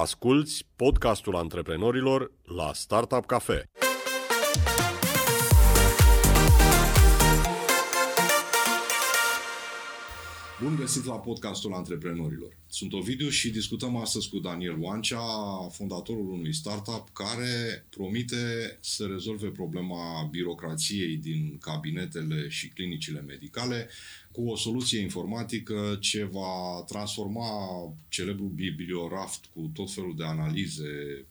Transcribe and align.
Asculți 0.00 0.66
podcastul 0.76 1.36
antreprenorilor 1.36 2.32
la 2.44 2.70
Startup 2.72 3.26
Cafe. 3.26 3.70
Bun 10.62 10.76
găsit 10.76 11.04
la 11.04 11.18
podcastul 11.18 11.72
antreprenorilor. 11.72 12.56
Sunt 12.68 12.92
Ovidiu 12.92 13.28
și 13.28 13.50
discutăm 13.50 13.96
astăzi 13.96 14.28
cu 14.28 14.38
Daniel 14.38 14.76
Oancea, 14.80 15.18
fondatorul 15.70 16.30
unui 16.30 16.54
startup 16.54 17.08
care 17.12 17.86
promite 17.90 18.78
să 18.80 19.06
rezolve 19.06 19.48
problema 19.48 20.28
birocrației 20.30 21.16
din 21.16 21.58
cabinetele 21.60 22.48
și 22.48 22.68
clinicile 22.68 23.20
medicale 23.20 23.88
cu 24.32 24.48
o 24.48 24.56
soluție 24.56 25.00
informatică 25.00 25.98
ce 26.00 26.24
va 26.24 26.84
transforma 26.86 27.48
celebrul 28.08 28.48
biblioraft 28.48 29.44
cu 29.54 29.70
tot 29.74 29.92
felul 29.92 30.16
de 30.16 30.24
analize, 30.24 31.24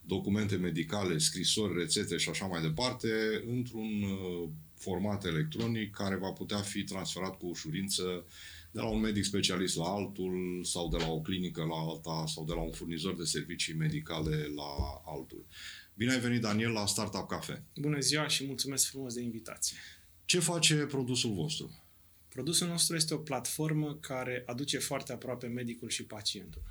documente 0.00 0.56
medicale, 0.56 1.18
scrisori, 1.18 1.78
rețete 1.78 2.16
și 2.16 2.28
așa 2.28 2.46
mai 2.46 2.62
departe, 2.62 3.08
într-un 3.50 4.02
uh, 4.02 4.48
format 4.74 5.24
electronic 5.24 5.90
care 5.90 6.16
va 6.16 6.30
putea 6.30 6.58
fi 6.58 6.82
transferat 6.82 7.38
cu 7.38 7.46
ușurință 7.46 8.24
de 8.70 8.80
la 8.80 8.86
un 8.86 9.00
medic 9.00 9.24
specialist 9.24 9.76
la 9.76 9.84
altul 9.84 10.60
sau 10.64 10.88
de 10.88 10.96
la 10.96 11.10
o 11.10 11.20
clinică 11.20 11.64
la 11.64 11.74
alta 11.74 12.24
sau 12.26 12.44
de 12.44 12.52
la 12.52 12.60
un 12.60 12.72
furnizor 12.72 13.16
de 13.16 13.24
servicii 13.24 13.74
medicale 13.74 14.36
la 14.36 15.02
altul. 15.04 15.46
Bine 15.94 16.12
ai 16.12 16.20
venit, 16.20 16.40
Daniel, 16.40 16.70
la 16.70 16.86
Startup 16.86 17.28
Cafe. 17.28 17.64
Bună 17.74 17.98
ziua 17.98 18.28
și 18.28 18.46
mulțumesc 18.46 18.86
frumos 18.86 19.14
de 19.14 19.20
invitație. 19.20 19.76
Ce 20.24 20.38
face 20.38 20.74
produsul 20.74 21.32
vostru? 21.32 21.82
Produsul 22.28 22.66
nostru 22.66 22.96
este 22.96 23.14
o 23.14 23.18
platformă 23.18 23.94
care 23.94 24.42
aduce 24.46 24.78
foarte 24.78 25.12
aproape 25.12 25.46
medicul 25.46 25.88
și 25.88 26.04
pacientul. 26.04 26.62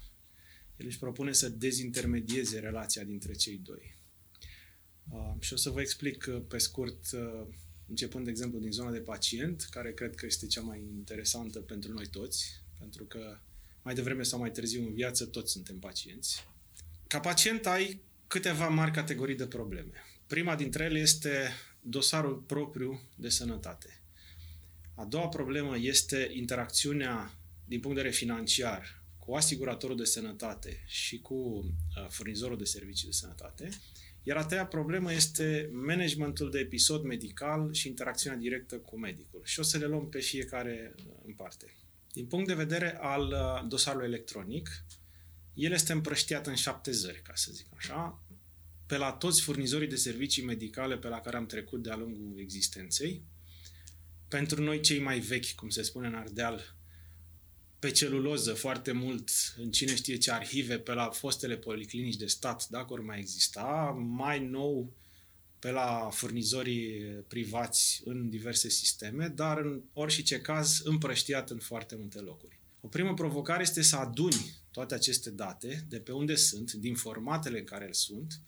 El 0.78 0.86
își 0.86 1.00
propune 1.00 1.32
să 1.32 1.50
dezintermedieze 1.50 2.60
relația 2.60 3.04
dintre 3.04 3.34
cei 3.34 3.58
doi. 3.58 3.98
Uh, 5.10 5.34
și 5.40 5.54
o 5.54 5.56
să 5.56 5.70
vă 5.70 5.82
explic 5.82 6.26
uh, 6.30 6.42
pe 6.48 6.58
scurt 6.58 7.12
uh, 7.12 7.48
începând, 7.90 8.24
de 8.24 8.30
exemplu, 8.30 8.60
din 8.60 8.72
zona 8.72 8.92
de 8.92 9.00
pacient, 9.00 9.68
care 9.70 9.94
cred 9.94 10.16
că 10.16 10.26
este 10.26 10.48
cea 10.48 10.62
mai 10.62 10.84
interesantă 10.98 11.60
pentru 11.60 11.94
noi 11.94 12.08
toți, 12.08 12.62
pentru 12.80 13.04
că 13.04 13.38
mai 13.82 13.96
devreme 13.96 14.24
sau 14.24 14.40
mai 14.40 14.52
târziu 14.52 14.82
în 14.82 14.94
viață 14.94 15.26
toți 15.26 15.52
suntem 15.52 15.80
pacienți. 15.80 16.48
Ca 17.08 17.20
pacient 17.20 17.66
ai 17.66 18.02
câteva 18.28 18.68
mari 18.68 18.92
categorii 18.92 19.36
de 19.36 19.48
probleme. 19.48 19.92
Prima 20.28 20.56
dintre 20.56 20.84
ele 20.84 21.00
este 21.00 21.50
dosarul 21.82 22.36
propriu 22.36 23.02
de 23.16 23.30
sănătate. 23.30 24.02
A 24.96 25.06
doua 25.06 25.28
problemă 25.28 25.78
este 25.78 26.30
interacțiunea 26.34 27.38
din 27.66 27.80
punct 27.80 27.96
de 27.96 28.02
vedere 28.02 28.24
financiar 28.24 29.04
cu 29.18 29.34
asiguratorul 29.34 29.98
de 29.98 30.04
sănătate 30.04 30.84
și 30.86 31.20
cu 31.20 31.34
uh, 31.34 32.08
furnizorul 32.10 32.58
de 32.58 32.64
servicii 32.64 33.08
de 33.08 33.14
sănătate. 33.14 33.70
Iar 34.28 34.38
a 34.38 34.46
treia 34.46 34.66
problemă 34.66 35.14
este 35.14 35.70
managementul 35.74 36.52
de 36.52 36.60
episod 36.60 37.04
medical 37.04 37.74
și 37.74 37.88
interacțiunea 37.88 38.40
directă 38.40 38.76
cu 38.76 38.98
medicul. 38.98 39.42
Și 39.44 39.60
o 39.60 39.64
să 39.64 39.78
le 39.78 39.86
luăm 39.86 40.10
pe 40.10 40.20
fiecare 40.20 40.96
uh, 40.98 41.14
în 41.26 41.34
parte. 41.34 41.76
Din 42.14 42.26
punct 42.26 42.48
de 42.48 42.54
vedere 42.54 42.98
al 43.00 43.22
uh, 43.22 43.68
dosarului 43.68 44.08
electronic, 44.08 44.84
el 45.54 45.72
este 45.72 45.92
împrăștiat 45.92 46.48
în 46.48 46.56
șapte 46.56 46.92
zări, 46.92 47.22
ca 47.22 47.32
să 47.36 47.52
zic 47.52 47.66
așa, 47.76 48.22
pe 48.86 48.98
la 48.98 49.12
toți 49.12 49.42
furnizorii 49.42 49.88
de 49.88 49.96
servicii 49.96 50.44
medicale 50.44 50.98
pe 50.98 51.08
la 51.08 51.20
care 51.20 51.38
am 51.38 51.46
trecut 51.46 51.84
de-a 51.84 51.96
lungul 51.96 52.40
existenței. 52.40 53.24
Pentru 54.28 54.62
noi, 54.64 54.80
cei 54.80 55.00
mai 55.00 55.20
vechi, 55.20 55.52
cum 55.56 55.70
se 55.70 55.82
spune 55.82 56.08
în 56.08 56.16
Ardeal, 56.16 56.76
pe 57.88 57.94
celuloză 57.94 58.54
foarte 58.54 58.92
mult 58.92 59.30
în 59.58 59.72
cine 59.72 59.96
știe 59.96 60.18
ce 60.18 60.32
arhive 60.32 60.80
pe 60.80 60.94
la 60.94 61.10
fostele 61.10 61.58
policlinici 61.58 62.16
de 62.16 62.26
stat, 62.26 62.68
dacă 62.70 62.94
ori 62.94 63.04
mai 63.04 63.20
exista, 63.20 63.98
mai 64.00 64.40
nou 64.40 64.94
pe 65.60 65.72
la 65.72 66.10
furnizorii 66.12 67.02
privați 67.28 68.02
în 68.06 68.30
diverse 68.30 68.70
sisteme, 68.70 69.28
dar 69.28 69.58
în 69.58 69.82
orice 69.94 70.42
caz 70.42 70.82
împrăștiat 70.84 71.50
în 71.50 71.60
foarte 71.60 71.96
multe 71.96 72.20
locuri. 72.20 72.60
O 72.82 72.88
primă 72.88 73.14
provocare 73.14 73.62
este 73.62 73.82
să 73.82 73.96
aduni 73.96 74.56
toate 74.72 74.94
aceste 74.94 75.30
date 75.30 75.86
de 75.90 76.00
pe 76.00 76.12
unde 76.12 76.36
sunt, 76.36 76.72
din 76.72 76.96
formatele 76.96 77.60
în 77.60 77.66
care 77.66 77.90
sunt, 77.92 78.42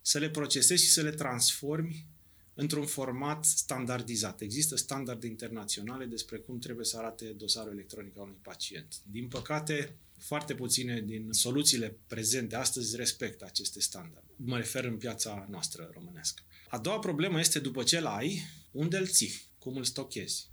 să 0.00 0.18
le 0.18 0.30
procesezi 0.30 0.84
și 0.84 0.90
să 0.90 1.02
le 1.02 1.10
transformi 1.10 2.06
într-un 2.54 2.86
format 2.86 3.44
standardizat. 3.44 4.40
Există 4.40 4.76
standarde 4.76 5.26
internaționale 5.26 6.04
despre 6.04 6.36
cum 6.36 6.58
trebuie 6.58 6.84
să 6.84 6.98
arate 6.98 7.24
dosarul 7.24 7.72
electronic 7.72 8.18
al 8.18 8.22
unui 8.22 8.38
pacient. 8.42 8.94
Din 9.10 9.28
păcate, 9.28 9.96
foarte 10.18 10.54
puține 10.54 11.00
din 11.00 11.32
soluțiile 11.32 11.96
prezente 12.06 12.56
astăzi 12.56 12.96
respectă 12.96 13.44
aceste 13.44 13.80
standarde. 13.80 14.32
Mă 14.36 14.56
refer 14.56 14.84
în 14.84 14.96
piața 14.96 15.46
noastră 15.50 15.90
românească. 15.92 16.42
A 16.68 16.78
doua 16.78 16.98
problemă 16.98 17.40
este 17.40 17.58
după 17.58 17.82
ce 17.82 17.96
îl 17.96 18.06
ai, 18.06 18.42
unde 18.70 18.96
îl 18.96 19.06
ții, 19.06 19.42
cum 19.58 19.76
îl 19.76 19.84
stochezi. 19.84 20.50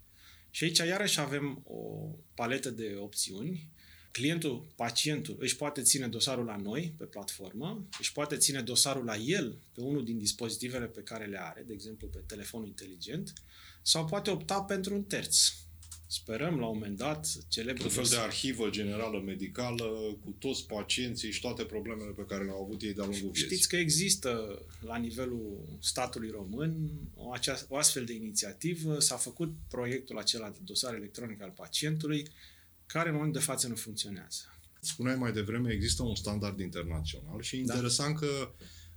Și 0.50 0.64
aici 0.64 0.78
iarăși 0.78 1.20
avem 1.20 1.62
o 1.64 2.10
paletă 2.34 2.70
de 2.70 2.96
opțiuni 3.00 3.70
clientul, 4.12 4.66
pacientul, 4.76 5.36
își 5.40 5.56
poate 5.56 5.82
ține 5.82 6.08
dosarul 6.08 6.46
la 6.46 6.56
noi, 6.56 6.94
pe 6.98 7.04
platformă, 7.04 7.88
își 8.00 8.12
poate 8.12 8.38
ține 8.38 8.62
dosarul 8.62 9.06
la 9.06 9.16
el, 9.16 9.58
pe 9.74 9.82
unul 9.82 10.06
din 10.06 10.18
dispozitivele 10.18 10.86
pe 10.86 11.02
care 11.02 11.26
le 11.26 11.42
are, 11.42 11.64
de 11.68 11.74
exemplu 11.74 12.08
pe 12.08 12.24
telefonul 12.26 12.68
inteligent, 12.68 13.34
sau 13.82 14.06
poate 14.06 14.30
opta 14.30 14.62
pentru 14.62 14.94
un 14.94 15.04
terț. 15.04 15.54
Sperăm 16.08 16.60
la 16.60 16.66
un 16.66 16.78
moment 16.78 16.98
dat 16.98 17.28
celebrul... 17.48 17.86
Un 17.86 17.92
fel 17.92 18.06
de 18.10 18.16
arhivă 18.16 18.70
generală 18.70 19.22
medicală 19.26 20.18
cu 20.24 20.36
toți 20.40 20.66
pacienții 20.66 21.32
și 21.32 21.42
toate 21.42 21.64
problemele 21.64 22.12
pe 22.12 22.26
care 22.26 22.44
le-au 22.44 22.64
avut 22.64 22.82
ei 22.82 22.94
de-a 22.94 23.06
lungul 23.06 23.30
vieții. 23.30 23.46
Știți 23.46 23.68
că 23.68 23.76
există 23.76 24.62
la 24.86 24.98
nivelul 24.98 25.78
statului 25.80 26.30
român 26.30 26.90
o, 27.16 27.32
acea, 27.32 27.66
o 27.68 27.78
astfel 27.78 28.06
de 28.06 28.14
inițiativă. 28.14 29.00
S-a 29.00 29.16
făcut 29.16 29.54
proiectul 29.68 30.18
acela 30.18 30.50
de 30.50 30.58
dosar 30.64 30.94
electronic 30.94 31.42
al 31.42 31.54
pacientului 31.56 32.28
care 32.92 33.10
în 33.10 33.16
momentul 33.16 33.40
de 33.40 33.46
față 33.46 33.68
nu 33.68 33.76
funcționează. 33.76 34.42
Spuneai 34.80 35.16
mai 35.16 35.32
devreme, 35.32 35.72
există 35.72 36.04
un 36.04 36.16
standard 36.16 36.60
internațional 36.60 37.42
și 37.42 37.58
da. 37.58 37.74
interesant 37.74 38.18
că 38.18 38.54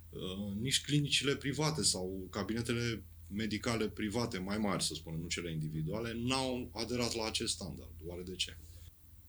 uh, 0.09 0.55
nici 0.61 0.81
clinicile 0.81 1.35
private 1.35 1.83
sau 1.83 2.27
cabinetele 2.29 3.03
medicale 3.27 3.87
private 3.87 4.37
mai 4.37 4.57
mari, 4.57 4.83
să 4.83 4.93
spunem, 4.93 5.19
nu 5.19 5.27
cele 5.27 5.51
individuale, 5.51 6.13
n-au 6.15 6.71
aderat 6.73 7.13
la 7.15 7.25
acest 7.25 7.53
standard. 7.53 7.93
Oare 8.05 8.21
de 8.21 8.35
ce? 8.35 8.57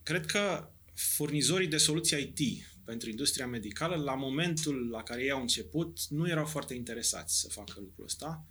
Cred 0.02 0.26
că 0.26 0.70
furnizorii 0.94 1.68
de 1.68 1.76
soluții 1.76 2.34
IT 2.36 2.64
pentru 2.84 3.10
industria 3.10 3.46
medicală, 3.46 3.96
la 3.96 4.14
momentul 4.14 4.88
la 4.90 5.02
care 5.02 5.22
ei 5.22 5.30
au 5.30 5.40
început, 5.40 5.98
nu 6.08 6.28
erau 6.28 6.44
foarte 6.44 6.74
interesați 6.74 7.40
să 7.40 7.48
facă 7.48 7.74
lucrul 7.76 8.04
ăsta 8.04 8.46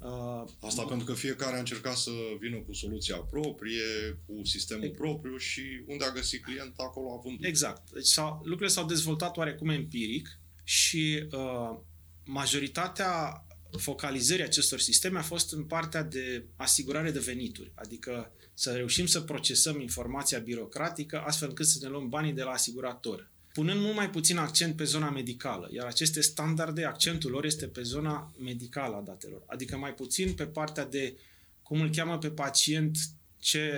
Uh, 0.00 0.44
Asta 0.60 0.82
pentru 0.82 1.06
că 1.06 1.12
fiecare 1.12 1.56
a 1.56 1.58
încercat 1.58 1.96
să 1.96 2.10
vină 2.38 2.56
cu 2.56 2.72
soluția 2.72 3.16
proprie, 3.16 3.82
cu 4.26 4.44
sistemul 4.44 4.84
e... 4.84 4.90
propriu 4.90 5.36
și 5.36 5.62
unde 5.86 6.04
a 6.04 6.12
găsit 6.12 6.42
client, 6.42 6.74
acolo 6.76 7.12
a 7.12 7.20
vândut. 7.22 7.44
Exact. 7.44 7.90
Deci 7.90 8.06
s-au, 8.06 8.34
lucrurile 8.42 8.68
s-au 8.68 8.86
dezvoltat 8.86 9.36
oarecum 9.36 9.68
empiric 9.68 10.38
și 10.64 11.28
uh, 11.32 11.78
majoritatea 12.24 13.44
focalizării 13.78 14.44
acestor 14.44 14.78
sisteme 14.78 15.18
a 15.18 15.22
fost 15.22 15.52
în 15.52 15.64
partea 15.64 16.02
de 16.02 16.44
asigurare 16.56 17.10
de 17.10 17.18
venituri, 17.18 17.72
adică 17.74 18.32
să 18.54 18.72
reușim 18.72 19.06
să 19.06 19.20
procesăm 19.20 19.80
informația 19.80 20.38
birocratică 20.38 21.20
astfel 21.20 21.48
încât 21.48 21.66
să 21.66 21.78
ne 21.82 21.88
luăm 21.88 22.08
banii 22.08 22.32
de 22.32 22.42
la 22.42 22.50
asigurator 22.50 23.30
punând 23.52 23.80
mult 23.80 23.94
mai 23.94 24.10
puțin 24.10 24.36
accent 24.36 24.76
pe 24.76 24.84
zona 24.84 25.10
medicală, 25.10 25.68
iar 25.72 25.86
aceste 25.86 26.20
standarde, 26.20 26.84
accentul 26.84 27.30
lor 27.30 27.44
este 27.44 27.66
pe 27.66 27.82
zona 27.82 28.32
medicală 28.42 28.96
a 28.96 29.00
datelor, 29.00 29.42
adică 29.46 29.76
mai 29.76 29.94
puțin 29.94 30.32
pe 30.32 30.46
partea 30.46 30.84
de 30.84 31.16
cum 31.62 31.80
îl 31.80 31.90
cheamă 31.90 32.18
pe 32.18 32.30
pacient, 32.30 32.98
ce 33.38 33.72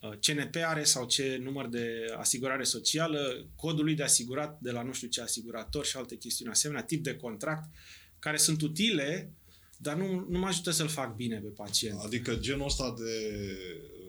uh, 0.00 0.10
CNP 0.20 0.54
are 0.64 0.84
sau 0.84 1.06
ce 1.06 1.40
număr 1.42 1.68
de 1.68 2.04
asigurare 2.16 2.64
socială, 2.64 3.46
codul 3.56 3.84
lui 3.84 3.94
de 3.94 4.02
asigurat 4.02 4.58
de 4.60 4.70
la 4.70 4.82
nu 4.82 4.92
știu 4.92 5.08
ce 5.08 5.20
asigurator 5.20 5.84
și 5.84 5.96
alte 5.96 6.16
chestiuni 6.16 6.50
asemenea, 6.50 6.82
tip 6.82 7.02
de 7.02 7.16
contract, 7.16 7.70
care 8.18 8.36
sunt 8.36 8.62
utile, 8.62 9.32
dar 9.76 9.96
nu, 9.96 10.26
nu 10.28 10.38
mă 10.38 10.46
ajută 10.46 10.70
să-l 10.70 10.88
fac 10.88 11.14
bine 11.14 11.38
pe 11.38 11.48
pacient. 11.48 12.00
Adică 12.00 12.34
genul 12.34 12.66
ăsta 12.66 12.94
de 12.98 13.36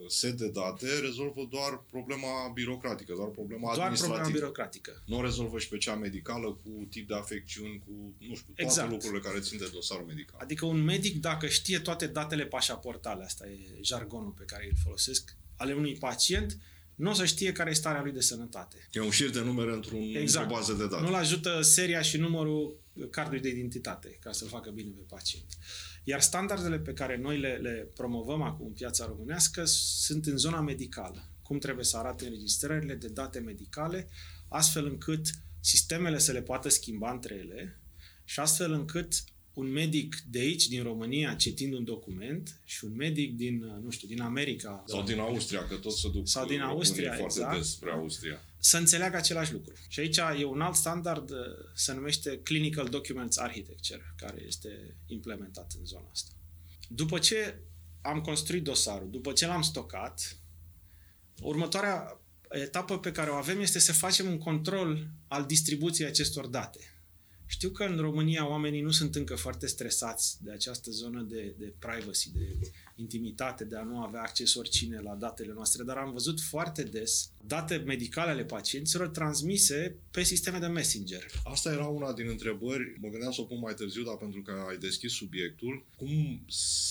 set 0.08 0.32
de 0.32 0.48
date 0.48 0.86
rezolvă 1.00 1.46
doar 1.50 1.82
problema 1.90 2.50
birocratică, 2.54 3.12
doar 3.16 3.28
problema 3.28 3.74
doar 3.74 3.86
administrativă. 3.86 4.20
problema 4.20 4.38
birocratică. 4.38 5.02
Nu 5.06 5.22
rezolvă 5.22 5.58
și 5.58 5.68
pe 5.68 5.76
cea 5.76 5.94
medicală 5.94 6.48
cu 6.62 6.86
tip 6.90 7.08
de 7.08 7.14
afecțiuni, 7.14 7.82
cu, 7.86 7.92
nu 8.18 8.34
știu, 8.34 8.52
toate 8.54 8.62
exact. 8.62 8.90
lucrurile 8.90 9.20
care 9.20 9.40
țin 9.40 9.58
de 9.58 9.70
dosarul 9.72 10.06
medical. 10.06 10.40
Adică 10.40 10.66
un 10.66 10.82
medic, 10.82 11.20
dacă 11.20 11.46
știe 11.46 11.78
toate 11.78 12.06
datele 12.06 12.46
pașaportale, 12.46 13.24
asta 13.24 13.46
e 13.46 13.58
jargonul 13.80 14.34
pe 14.38 14.44
care 14.44 14.66
îl 14.70 14.76
folosesc, 14.84 15.36
ale 15.56 15.72
unui 15.72 15.94
pacient, 15.94 16.58
nu 16.94 17.10
o 17.10 17.12
să 17.12 17.24
știe 17.24 17.52
care 17.52 17.70
este 17.70 17.80
starea 17.80 18.02
lui 18.02 18.12
de 18.12 18.20
sănătate. 18.20 18.88
E 18.92 19.00
un 19.00 19.10
șir 19.10 19.30
de 19.30 19.40
numere 19.40 19.72
într-un, 19.72 20.00
exact. 20.00 20.44
într-o 20.44 20.58
bază 20.58 20.72
de 20.72 20.86
date. 20.86 21.02
Nu-l 21.02 21.14
ajută 21.14 21.60
seria 21.62 22.02
și 22.02 22.16
numărul 22.16 22.76
cardului 23.10 23.40
de 23.40 23.48
identitate 23.48 24.18
ca 24.20 24.32
să-l 24.32 24.48
facă 24.48 24.70
bine 24.70 24.90
pe 24.90 25.02
pacient. 25.08 25.46
Iar 26.04 26.20
standardele 26.20 26.78
pe 26.78 26.92
care 26.92 27.16
noi 27.16 27.38
le, 27.38 27.58
le 27.62 27.88
promovăm 27.94 28.42
acum 28.42 28.66
în 28.66 28.72
piața 28.72 29.06
românească 29.06 29.64
sunt 29.64 30.26
în 30.26 30.36
zona 30.36 30.60
medicală. 30.60 31.28
Cum 31.42 31.58
trebuie 31.58 31.84
să 31.84 31.96
arate 31.96 32.24
înregistrările 32.24 32.94
de 32.94 33.08
date 33.08 33.38
medicale, 33.38 34.08
astfel 34.48 34.86
încât 34.86 35.30
sistemele 35.60 36.18
să 36.18 36.32
le 36.32 36.42
poată 36.42 36.68
schimba 36.68 37.10
între 37.10 37.34
ele 37.34 37.78
și 38.24 38.40
astfel 38.40 38.72
încât 38.72 39.24
un 39.54 39.72
medic 39.72 40.16
de 40.30 40.38
aici, 40.38 40.68
din 40.68 40.82
România, 40.82 41.34
citind 41.34 41.72
un 41.72 41.84
document 41.84 42.60
și 42.64 42.84
un 42.84 42.94
medic 42.96 43.36
din, 43.36 43.64
nu 43.82 43.90
știu, 43.90 44.08
din 44.08 44.20
America. 44.20 44.84
Sau 44.86 45.02
din 45.02 45.18
Austria, 45.18 45.66
că 45.66 45.74
tot 45.74 45.92
se 45.92 46.08
duc 46.08 46.28
sau 46.28 46.46
din 46.46 46.60
Austria, 46.60 47.14
foarte 47.14 47.38
exact, 47.38 47.56
des 47.56 47.70
spre 47.70 47.90
Austria. 47.90 48.44
Să 48.58 48.76
înțeleagă 48.76 49.16
același 49.16 49.52
lucru. 49.52 49.74
Și 49.88 50.00
aici 50.00 50.16
e 50.16 50.44
un 50.44 50.60
alt 50.60 50.74
standard, 50.74 51.30
se 51.74 51.92
numește 51.92 52.38
Clinical 52.42 52.88
Documents 52.88 53.36
Architecture, 53.36 54.14
care 54.16 54.42
este 54.46 54.96
implementat 55.06 55.72
în 55.78 55.86
zona 55.86 56.08
asta. 56.12 56.30
După 56.88 57.18
ce 57.18 57.58
am 58.02 58.20
construit 58.20 58.62
dosarul, 58.62 59.10
după 59.10 59.32
ce 59.32 59.46
l-am 59.46 59.62
stocat, 59.62 60.36
următoarea 61.40 62.20
etapă 62.48 62.98
pe 62.98 63.12
care 63.12 63.30
o 63.30 63.34
avem 63.34 63.60
este 63.60 63.78
să 63.78 63.92
facem 63.92 64.26
un 64.26 64.38
control 64.38 65.08
al 65.28 65.44
distribuției 65.44 66.08
acestor 66.08 66.46
date. 66.46 66.93
Știu 67.46 67.70
că 67.70 67.84
în 67.84 67.96
România 67.96 68.48
oamenii 68.48 68.80
nu 68.80 68.90
sunt 68.90 69.14
încă 69.14 69.34
foarte 69.34 69.66
stresați 69.66 70.44
de 70.44 70.50
această 70.50 70.90
zonă 70.90 71.22
de, 71.22 71.54
de 71.58 71.72
privacy, 71.78 72.32
de 72.32 72.70
intimitate, 72.96 73.64
de 73.64 73.76
a 73.76 73.82
nu 73.82 74.02
avea 74.02 74.20
acces 74.20 74.54
oricine 74.54 75.00
la 75.00 75.14
datele 75.14 75.52
noastre, 75.52 75.82
dar 75.82 75.96
am 75.96 76.12
văzut 76.12 76.40
foarte 76.40 76.82
des 76.82 77.30
date 77.46 77.76
medicale 77.76 78.30
ale 78.30 78.44
pacienților 78.44 79.08
transmise 79.08 79.96
pe 80.10 80.22
sisteme 80.22 80.58
de 80.58 80.66
messenger. 80.66 81.26
Asta 81.44 81.72
era 81.72 81.86
una 81.86 82.12
din 82.12 82.28
întrebări, 82.28 82.96
mă 83.00 83.08
gândeam 83.08 83.32
să 83.32 83.40
o 83.40 83.44
pun 83.44 83.58
mai 83.58 83.74
târziu, 83.74 84.02
dar 84.02 84.16
pentru 84.16 84.42
că 84.42 84.64
ai 84.68 84.76
deschis 84.76 85.12
subiectul, 85.12 85.86
cum 85.96 86.44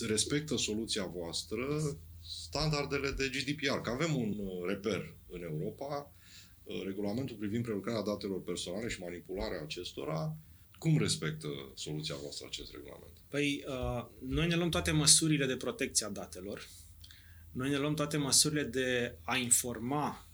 respectă 0.08 0.58
soluția 0.58 1.06
voastră 1.06 1.98
standardele 2.22 3.12
de 3.12 3.30
GDPR? 3.30 3.78
Că 3.82 3.90
avem 3.90 4.16
un 4.16 4.38
uh, 4.40 4.68
reper 4.68 5.16
în 5.30 5.42
Europa, 5.42 5.86
uh, 5.86 6.23
regulamentul 6.86 7.36
privind 7.36 7.64
prelucrarea 7.64 8.02
datelor 8.02 8.44
personale 8.44 8.88
și 8.88 9.00
manipularea 9.00 9.62
acestora, 9.62 10.36
cum 10.78 10.98
respectă 10.98 11.48
soluția 11.76 12.16
voastră 12.16 12.46
acest 12.50 12.72
regulament? 12.72 13.18
Păi, 13.28 13.64
uh, 13.68 14.06
noi 14.28 14.48
ne 14.48 14.56
luăm 14.56 14.70
toate 14.70 14.92
măsurile 14.92 15.46
de 15.46 15.56
protecție 15.56 16.06
a 16.06 16.10
datelor. 16.10 16.68
Noi 17.52 17.70
ne 17.70 17.78
luăm 17.78 17.94
toate 17.94 18.18
măsurile 18.18 18.64
de 18.64 19.16
a 19.22 19.38
informa 19.38 20.28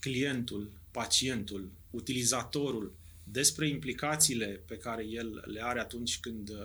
clientul, 0.00 0.72
pacientul, 0.90 1.72
utilizatorul 1.90 2.94
despre 3.24 3.68
implicațiile 3.68 4.46
pe 4.46 4.76
care 4.76 5.04
el 5.06 5.42
le 5.44 5.64
are 5.64 5.80
atunci 5.80 6.20
când 6.20 6.48
uh, 6.48 6.56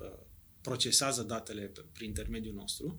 uh, 0.00 0.18
procesează 0.60 1.22
datele 1.22 1.72
prin 1.92 2.06
intermediul 2.06 2.54
nostru. 2.54 2.98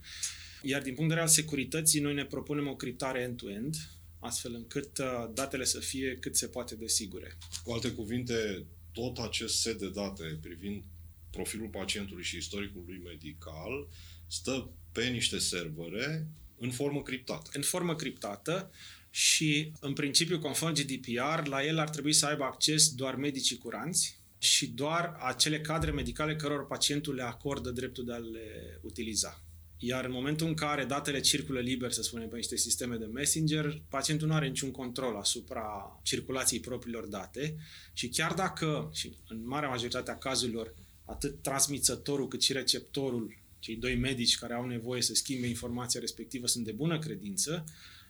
Iar 0.61 0.81
din 0.81 0.93
punct 0.93 1.09
de 1.09 1.15
vedere 1.15 1.21
al 1.21 1.43
securității, 1.43 1.99
noi 1.99 2.13
ne 2.13 2.25
propunem 2.25 2.67
o 2.67 2.75
criptare 2.75 3.21
end-to-end, 3.21 3.75
astfel 4.19 4.53
încât 4.53 4.99
datele 5.33 5.63
să 5.63 5.79
fie 5.79 6.17
cât 6.19 6.35
se 6.35 6.47
poate 6.47 6.75
de 6.75 6.87
sigure. 6.87 7.37
Cu 7.63 7.71
alte 7.71 7.91
cuvinte, 7.91 8.65
tot 8.91 9.17
acest 9.17 9.59
set 9.59 9.79
de 9.79 9.89
date 9.89 10.39
privind 10.41 10.83
profilul 11.31 11.67
pacientului 11.67 12.23
și 12.23 12.37
istoricul 12.37 12.83
lui 12.85 13.01
medical 13.03 13.87
stă 14.27 14.69
pe 14.91 15.07
niște 15.07 15.37
servere 15.37 16.27
în 16.57 16.71
formă 16.71 17.01
criptată. 17.01 17.49
În 17.53 17.61
formă 17.61 17.95
criptată 17.95 18.71
și, 19.09 19.71
în 19.79 19.93
principiu, 19.93 20.39
conform 20.39 20.73
GDPR, 20.73 21.47
la 21.47 21.65
el 21.65 21.77
ar 21.77 21.89
trebui 21.89 22.13
să 22.13 22.25
aibă 22.25 22.43
acces 22.43 22.93
doar 22.93 23.15
medicii 23.15 23.57
curanți 23.57 24.19
și 24.37 24.67
doar 24.67 25.15
acele 25.19 25.61
cadre 25.61 25.91
medicale 25.91 26.35
căror 26.35 26.67
pacientul 26.67 27.15
le 27.15 27.23
acordă 27.23 27.69
dreptul 27.69 28.05
de 28.05 28.13
a 28.13 28.17
le 28.17 28.79
utiliza. 28.81 29.43
Iar 29.81 30.05
în 30.05 30.11
momentul 30.11 30.47
în 30.47 30.53
care 30.53 30.85
datele 30.85 31.19
circulă 31.19 31.59
liber, 31.59 31.91
să 31.91 32.01
spunem, 32.01 32.29
pe 32.29 32.35
niște 32.35 32.55
sisteme 32.55 32.95
de 32.95 33.05
messenger, 33.05 33.81
pacientul 33.89 34.27
nu 34.27 34.33
are 34.33 34.47
niciun 34.47 34.71
control 34.71 35.15
asupra 35.15 35.99
circulației 36.03 36.59
propriilor 36.59 37.05
date 37.05 37.55
și 37.93 38.09
chiar 38.09 38.33
dacă, 38.33 38.89
și 38.93 39.13
în 39.27 39.47
marea 39.47 39.69
majoritate 39.69 40.11
a 40.11 40.17
cazurilor, 40.17 40.73
atât 41.05 41.41
transmițătorul 41.41 42.27
cât 42.27 42.41
și 42.41 42.53
receptorul, 42.53 43.37
cei 43.59 43.75
doi 43.75 43.95
medici 43.95 44.37
care 44.37 44.53
au 44.53 44.65
nevoie 44.65 45.01
să 45.01 45.13
schimbe 45.13 45.47
informația 45.47 45.99
respectivă 45.99 46.47
sunt 46.47 46.65
de 46.65 46.71
bună 46.71 46.99
credință, 46.99 47.63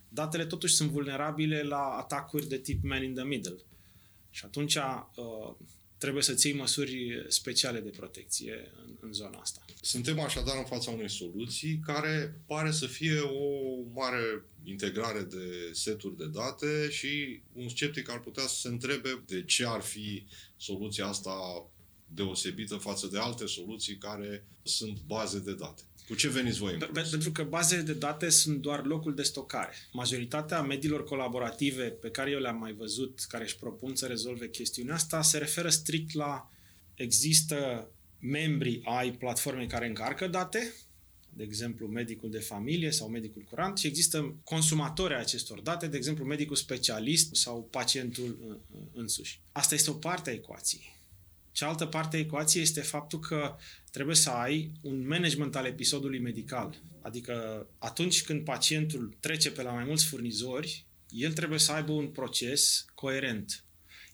datele 0.08 0.46
totuși 0.46 0.76
sunt 0.76 0.90
vulnerabile 0.90 1.62
la 1.62 1.98
atacuri 2.00 2.48
de 2.48 2.58
tip 2.58 2.84
man 2.84 3.04
in 3.04 3.14
the 3.14 3.24
middle. 3.24 3.58
Și 4.30 4.46
atunci 4.46 4.76
uh, 4.76 5.56
trebuie 6.00 6.24
să 6.24 6.34
ții 6.34 6.54
măsuri 6.54 7.26
speciale 7.28 7.80
de 7.80 7.90
protecție 7.90 8.72
în, 8.86 8.96
în 9.00 9.14
zona 9.14 9.38
asta. 9.38 9.66
Suntem 9.82 10.20
așadar 10.20 10.58
în 10.58 10.66
fața 10.66 10.92
unei 10.92 11.10
soluții 11.10 11.80
care 11.86 12.42
pare 12.46 12.72
să 12.72 12.88
fie 12.88 13.20
o 13.20 13.50
mare 13.94 14.44
integrare 14.64 15.22
de 15.22 15.70
seturi 15.72 16.18
de 16.18 16.28
date 16.28 16.90
și 16.90 17.42
un 17.54 17.70
sceptic 17.70 18.10
ar 18.10 18.20
putea 18.20 18.44
să 18.44 18.56
se 18.60 18.68
întrebe 18.68 19.24
de 19.28 19.44
ce 19.44 19.66
ar 19.66 19.82
fi 19.82 20.26
soluția 20.58 21.08
asta 21.08 21.66
deosebită 22.14 22.76
față 22.76 23.08
de 23.08 23.18
alte 23.18 23.46
soluții 23.46 23.98
care 23.98 24.48
sunt 24.64 25.00
baze 25.06 25.40
de 25.40 25.54
date. 25.54 25.82
Cu 26.10 26.16
ce 26.16 26.30
veniți 26.30 26.60
voi 26.60 26.74
în 26.74 26.80
plus? 26.80 27.10
Pentru 27.10 27.32
că 27.32 27.44
bazele 27.44 27.82
de 27.82 27.94
date 27.94 28.30
sunt 28.30 28.62
doar 28.62 28.86
locul 28.86 29.16
de 29.16 29.24
stocare. 29.24 29.74
Majoritatea 29.92 30.62
mediilor 30.62 31.04
colaborative 31.04 31.84
pe 31.84 32.10
care 32.10 32.32
eu 32.32 32.40
le-am 32.40 32.58
mai 32.58 32.74
văzut, 32.74 33.26
care 33.28 33.44
își 33.44 33.58
propun 33.58 33.96
să 33.96 34.06
rezolve 34.06 34.50
chestiunea 34.50 34.94
asta, 34.94 35.22
se 35.22 35.38
referă 35.38 35.70
strict 35.70 36.14
la 36.14 36.50
există 36.94 37.90
membri 38.20 38.82
ai 38.84 39.12
platformei 39.12 39.68
care 39.68 39.88
încarcă 39.88 40.28
date, 40.28 40.74
de 41.30 41.44
exemplu 41.44 41.88
medicul 41.88 42.30
de 42.30 42.40
familie 42.40 42.92
sau 42.92 43.08
medicul 43.08 43.42
curant 43.50 43.78
și 43.78 43.88
există 43.88 44.36
consumatori 44.44 45.14
ai 45.14 45.20
acestor 45.20 45.60
date, 45.60 45.88
de 45.88 45.98
exemplu 45.98 46.26
medicul 46.26 46.56
specialist 46.56 47.36
sau 47.36 47.68
pacientul 47.72 48.38
uh, 48.48 48.56
uh, 48.72 48.82
însuși. 48.94 49.42
Asta 49.52 49.76
este 49.76 49.90
o 49.90 49.94
parte 49.94 50.30
a 50.30 50.34
ecuației. 50.34 50.98
Cealaltă 51.60 51.86
parte 51.86 52.16
a 52.16 52.20
ecuației 52.20 52.64
este 52.64 52.82
faptul 52.82 53.20
că 53.20 53.56
trebuie 53.92 54.16
să 54.16 54.30
ai 54.30 54.72
un 54.82 55.08
management 55.08 55.56
al 55.56 55.66
episodului 55.66 56.20
medical. 56.20 56.82
Adică 57.02 57.68
atunci 57.78 58.24
când 58.24 58.44
pacientul 58.44 59.18
trece 59.20 59.52
pe 59.52 59.62
la 59.62 59.72
mai 59.72 59.84
mulți 59.84 60.06
furnizori, 60.06 60.86
el 61.10 61.34
trebuie 61.34 61.60
să 61.60 61.72
aibă 61.72 61.92
un 61.92 62.08
proces 62.08 62.86
coerent. 62.96 63.64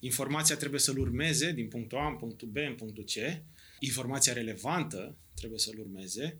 Informația 0.00 0.56
trebuie 0.56 0.80
să-l 0.80 0.98
urmeze 0.98 1.52
din 1.52 1.68
punctul 1.68 1.98
A 1.98 2.06
în 2.06 2.16
punctul 2.16 2.48
B 2.48 2.56
în 2.56 2.74
punctul 2.74 3.04
C, 3.04 3.42
informația 3.78 4.32
relevantă 4.32 5.16
trebuie 5.34 5.58
să-l 5.58 5.78
urmeze, 5.78 6.38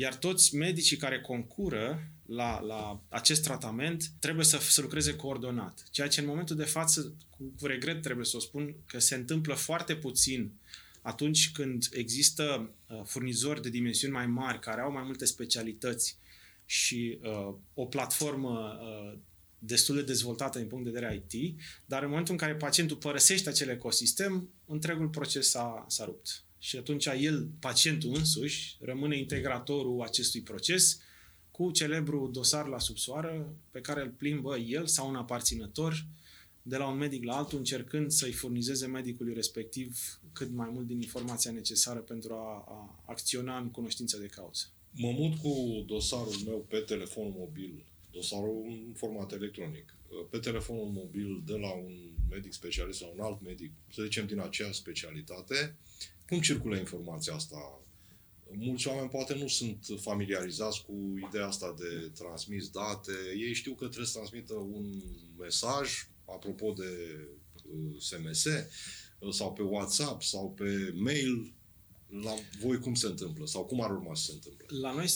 iar 0.00 0.16
toți 0.16 0.56
medicii 0.56 0.96
care 0.96 1.20
concură 1.20 2.10
la, 2.26 2.60
la 2.60 3.02
acest 3.08 3.42
tratament 3.42 4.04
trebuie 4.18 4.44
să, 4.44 4.58
să 4.58 4.80
lucreze 4.80 5.16
coordonat. 5.16 5.84
Ceea 5.90 6.08
ce 6.08 6.20
în 6.20 6.26
momentul 6.26 6.56
de 6.56 6.64
față, 6.64 7.14
cu, 7.30 7.52
cu 7.60 7.66
regret 7.66 8.02
trebuie 8.02 8.24
să 8.24 8.36
o 8.36 8.40
spun, 8.40 8.74
că 8.86 8.98
se 8.98 9.14
întâmplă 9.14 9.54
foarte 9.54 9.96
puțin 9.96 10.52
atunci 11.02 11.50
când 11.50 11.88
există 11.92 12.70
uh, 12.86 13.00
furnizori 13.04 13.62
de 13.62 13.68
dimensiuni 13.68 14.12
mai 14.12 14.26
mari 14.26 14.60
care 14.60 14.80
au 14.80 14.92
mai 14.92 15.02
multe 15.02 15.24
specialități 15.24 16.18
și 16.64 17.18
uh, 17.22 17.54
o 17.74 17.84
platformă 17.84 18.80
uh, 18.82 19.18
destul 19.58 19.94
de 19.94 20.02
dezvoltată 20.02 20.58
din 20.58 20.68
punct 20.68 20.84
de 20.84 20.90
vedere 20.90 21.24
IT, 21.28 21.60
dar 21.84 22.02
în 22.02 22.08
momentul 22.08 22.32
în 22.32 22.38
care 22.38 22.54
pacientul 22.54 22.96
părăsește 22.96 23.48
acel 23.48 23.68
ecosistem, 23.68 24.48
întregul 24.66 25.08
proces 25.08 25.48
s-a, 25.48 25.84
s-a 25.88 26.04
rupt. 26.04 26.42
Și 26.58 26.76
atunci 26.76 27.06
el, 27.06 27.48
pacientul 27.60 28.14
însuși, 28.14 28.76
rămâne 28.80 29.18
integratorul 29.18 30.02
acestui 30.02 30.40
proces 30.40 31.00
cu 31.50 31.70
celebrul 31.70 32.32
dosar 32.32 32.66
la 32.66 32.78
subsoară 32.78 33.54
pe 33.70 33.80
care 33.80 34.00
îl 34.00 34.08
plimbă 34.08 34.56
el 34.56 34.86
sau 34.86 35.08
un 35.08 35.16
aparținător 35.16 36.06
de 36.62 36.76
la 36.76 36.88
un 36.88 36.96
medic 36.96 37.24
la 37.24 37.36
altul, 37.36 37.58
încercând 37.58 38.10
să-i 38.10 38.32
furnizeze 38.32 38.86
medicului 38.86 39.34
respectiv 39.34 40.20
cât 40.32 40.50
mai 40.50 40.68
mult 40.72 40.86
din 40.86 41.00
informația 41.00 41.50
necesară 41.50 41.98
pentru 41.98 42.32
a, 42.32 42.64
a 42.68 43.02
acționa 43.06 43.58
în 43.58 43.70
cunoștință 43.70 44.18
de 44.18 44.26
cauză. 44.26 44.64
Mă 44.90 45.10
mut 45.10 45.36
cu 45.36 45.84
dosarul 45.86 46.36
meu 46.44 46.66
pe 46.68 46.78
telefonul 46.78 47.34
mobil, 47.36 47.84
dosarul 48.12 48.64
în 48.68 48.92
format 48.96 49.32
electronic, 49.32 49.94
pe 50.30 50.38
telefonul 50.38 50.90
mobil 50.92 51.42
de 51.46 51.56
la 51.56 51.72
un 51.72 51.92
medic 52.30 52.52
specialist 52.52 52.98
sau 52.98 53.12
un 53.16 53.24
alt 53.24 53.42
medic, 53.42 53.70
să 53.92 54.02
zicem 54.02 54.26
din 54.26 54.40
aceeași 54.40 54.78
specialitate, 54.78 55.76
cum 56.28 56.40
circulă 56.40 56.76
informația 56.76 57.34
asta? 57.34 57.80
Mulți 58.52 58.88
oameni 58.88 59.08
poate 59.08 59.34
nu 59.34 59.48
sunt 59.48 59.86
familiarizați 60.00 60.84
cu 60.84 61.14
ideea 61.28 61.46
asta 61.46 61.74
de 61.78 62.10
transmis 62.14 62.68
date. 62.68 63.12
Ei 63.36 63.54
știu 63.54 63.72
că 63.72 63.84
trebuie 63.84 64.06
să 64.06 64.16
transmită 64.16 64.54
un 64.54 65.02
mesaj, 65.38 65.90
apropo 66.24 66.72
de 66.72 67.18
SMS, 67.98 68.44
uh, 68.44 69.32
sau 69.32 69.52
pe 69.52 69.62
WhatsApp, 69.62 70.22
sau 70.22 70.50
pe 70.50 70.92
mail, 70.94 71.52
la 72.22 72.34
voi 72.60 72.78
cum 72.78 72.94
se 72.94 73.06
întâmplă 73.06 73.46
sau 73.46 73.64
cum 73.64 73.82
ar 73.82 73.90
urma 73.90 74.14
să 74.14 74.24
se 74.24 74.32
întâmple? 74.32 74.66
La 74.80 74.92
noi 74.92 75.08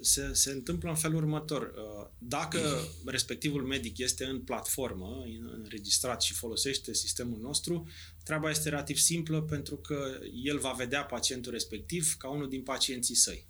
se, 0.00 0.30
se 0.32 0.50
întâmplă 0.50 0.88
în 0.88 0.96
felul 0.96 1.16
următor. 1.16 1.62
Uh, 1.62 2.08
dacă 2.18 2.88
respectivul 3.04 3.62
medic 3.62 3.98
este 3.98 4.24
în 4.24 4.40
platformă, 4.40 5.24
înregistrat 5.62 6.22
și 6.22 6.34
folosește 6.34 6.94
sistemul 6.94 7.40
nostru, 7.40 7.88
treaba 8.22 8.50
este 8.50 8.68
relativ 8.68 8.96
simplă 8.96 9.42
pentru 9.42 9.76
că 9.76 10.18
el 10.44 10.58
va 10.58 10.72
vedea 10.72 11.04
pacientul 11.04 11.52
respectiv 11.52 12.14
ca 12.18 12.28
unul 12.28 12.48
din 12.48 12.62
pacienții 12.62 13.14
săi. 13.14 13.44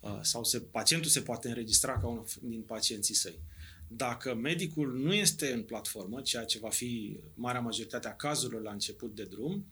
Uh, 0.00 0.18
sau 0.22 0.44
se, 0.44 0.60
pacientul 0.60 1.10
se 1.10 1.20
poate 1.20 1.48
înregistra 1.48 1.98
ca 1.98 2.06
unul 2.06 2.26
din 2.42 2.62
pacienții 2.62 3.14
săi. 3.14 3.38
Dacă 3.88 4.34
medicul 4.34 4.98
nu 4.98 5.14
este 5.14 5.52
în 5.52 5.62
platformă, 5.62 6.20
ceea 6.20 6.44
ce 6.44 6.58
va 6.58 6.68
fi 6.68 7.20
marea 7.34 7.60
majoritate 7.60 8.08
a 8.08 8.14
cazurilor 8.14 8.62
la 8.62 8.72
început 8.72 9.14
de 9.14 9.22
drum, 9.22 9.66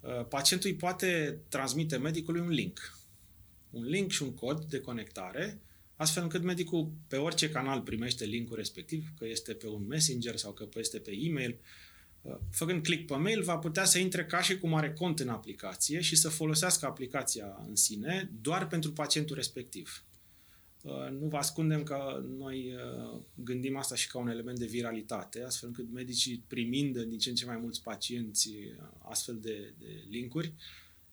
uh, 0.00 0.26
pacientul 0.28 0.70
îi 0.70 0.76
poate 0.76 1.40
transmite 1.48 1.96
medicului 1.96 2.40
un 2.40 2.48
link. 2.48 2.98
Un 3.70 3.84
link 3.84 4.10
și 4.10 4.22
un 4.22 4.34
cod 4.34 4.64
de 4.64 4.80
conectare, 4.80 5.60
astfel 5.96 6.22
încât 6.22 6.42
medicul 6.42 6.90
pe 7.08 7.16
orice 7.16 7.50
canal 7.50 7.80
primește 7.80 8.24
linkul 8.24 8.56
respectiv, 8.56 9.12
că 9.18 9.26
este 9.26 9.52
pe 9.52 9.66
un 9.66 9.86
messenger 9.86 10.36
sau 10.36 10.52
că 10.52 10.68
este 10.74 10.98
pe 10.98 11.10
e-mail, 11.10 11.50
uh, 11.50 11.85
făcând 12.50 12.82
click 12.82 13.06
pe 13.06 13.14
mail, 13.14 13.42
va 13.42 13.56
putea 13.56 13.84
să 13.84 13.98
intre 13.98 14.24
ca 14.24 14.42
și 14.42 14.58
cum 14.58 14.74
are 14.74 14.92
cont 14.92 15.20
în 15.20 15.28
aplicație 15.28 16.00
și 16.00 16.16
să 16.16 16.28
folosească 16.28 16.86
aplicația 16.86 17.64
în 17.68 17.76
sine 17.76 18.30
doar 18.40 18.66
pentru 18.66 18.92
pacientul 18.92 19.36
respectiv. 19.36 20.04
Uh, 20.82 21.10
nu 21.20 21.26
vă 21.26 21.36
ascundem 21.36 21.82
că 21.82 22.24
noi 22.38 22.74
uh, 22.74 23.20
gândim 23.34 23.76
asta 23.76 23.94
și 23.94 24.08
ca 24.08 24.18
un 24.18 24.28
element 24.28 24.58
de 24.58 24.66
viralitate, 24.66 25.42
astfel 25.42 25.68
încât 25.68 25.92
medicii 25.92 26.44
primind 26.46 26.98
din 26.98 27.18
ce 27.18 27.28
în 27.28 27.34
ce 27.34 27.46
mai 27.46 27.56
mulți 27.56 27.82
pacienți 27.82 28.48
uh, 28.48 28.86
astfel 29.08 29.38
de, 29.40 29.74
de 29.78 30.04
linkuri, 30.08 30.52